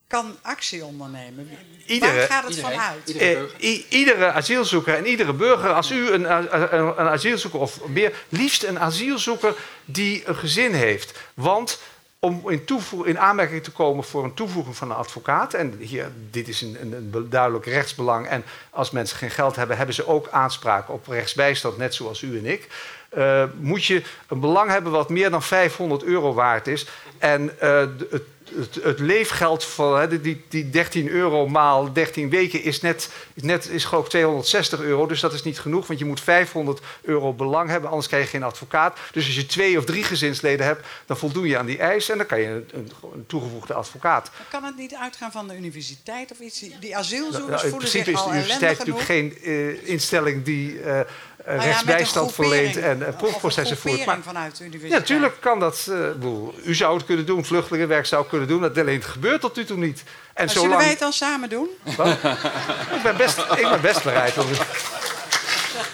[0.06, 1.50] kan actie ondernemen?
[1.86, 2.76] Iedere- Waar gaat het iedereen.
[2.78, 3.08] van uit?
[3.08, 3.48] Iedereen.
[3.60, 6.64] Eh, iedere asielzoeker en iedere burger, als u een, een,
[7.00, 11.18] een asielzoeker of meer, liefst een asielzoeker die een gezin heeft.
[11.34, 11.78] Want
[12.18, 12.64] om in,
[13.04, 16.76] in aanmerking te komen voor een toevoeging van een advocaat, en hier, dit is een,
[16.80, 21.76] een, duidelijk rechtsbelang, en als mensen geen geld hebben, hebben ze ook aanspraak op rechtsbijstand,
[21.76, 22.68] net zoals u en ik.
[23.08, 26.86] eh, moet je een belang hebben wat meer dan 500 euro waard is.
[27.18, 28.22] En de- het,
[28.58, 33.42] het, het leefgeld van hè, die, die 13 euro maal 13 weken is net, is
[33.42, 35.06] net is geloof ik 260 euro.
[35.06, 38.30] Dus dat is niet genoeg, want je moet 500 euro belang hebben, anders krijg je
[38.30, 38.98] geen advocaat.
[39.12, 42.16] Dus als je twee of drie gezinsleden hebt, dan voldoen je aan die eis en
[42.16, 44.30] dan kan je een, een, een toegevoegde advocaat.
[44.36, 46.60] Maar Kan het niet uitgaan van de universiteit of iets?
[46.60, 49.32] Die Nou, asielzoekers nou, in voelen principe zich is de al universiteit natuurlijk genoeg.
[49.32, 51.00] geen eh, instelling die eh,
[51.46, 54.04] Nou ja, met rechtsbijstand een verleent groepering, en eh, of proefprocessen voert.
[54.04, 55.00] Maar vanuit de ja, universiteit.
[55.00, 55.86] natuurlijk kan dat.
[55.90, 58.60] eh, u zou het kunnen doen, vluchtelingenwerk zou het kunnen doen.
[58.60, 60.02] Dat alleen gebeurt tot nu toe niet.
[60.06, 60.80] En Maar zullen zolang...
[60.80, 61.68] wij het dan samen doen?
[61.84, 64.38] Ik, ben best, ik ben best bereid.
[64.38, 64.46] Om...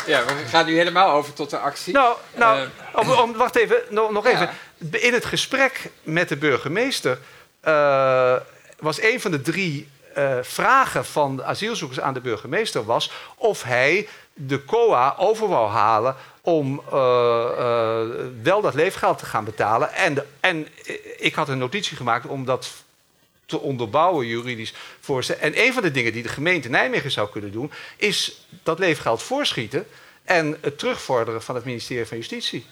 [0.06, 1.92] ja, we gaan nu helemaal over tot de actie.
[1.94, 2.58] Nou, nou
[2.92, 4.50] Eh, om, om- wacht even, nog, nog even.
[4.90, 4.98] Ja.
[4.98, 7.18] In het gesprek met de burgemeester
[7.60, 8.34] eh,
[8.78, 13.62] was een van de drie eh, vragen van de asielzoekers aan de burgemeester was of
[13.62, 16.96] hij de COA over halen om eh,
[17.58, 18.08] eh,
[18.42, 19.92] wel dat leefgeld te gaan betalen.
[19.94, 20.68] En, de- en
[21.18, 22.70] ik had een notitie gemaakt om dat
[23.46, 25.34] te onderbouwen juridisch voor ze.
[25.34, 29.22] En een van de dingen die de gemeente Nijmegen zou kunnen doen, is dat leefgeld
[29.22, 29.86] voorschieten
[30.24, 32.66] en het terugvorderen van het ministerie van Justitie.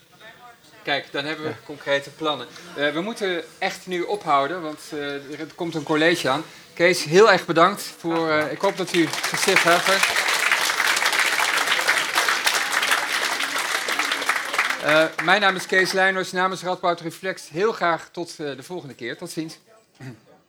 [0.82, 2.46] Kijk, dan hebben we concrete plannen.
[2.76, 5.00] Eh, we moeten echt nu ophouden, want eh,
[5.40, 6.44] er komt een college aan.
[6.74, 8.30] Kees, heel erg bedankt voor.
[8.30, 10.39] eh, ik hoop dat u gezit heeft.
[14.84, 17.48] Eh, mijn naam is Kees Leijners namens Radboud Reflex.
[17.48, 19.16] Heel graag tot eh, de volgende keer.
[19.16, 19.58] Tot ziens.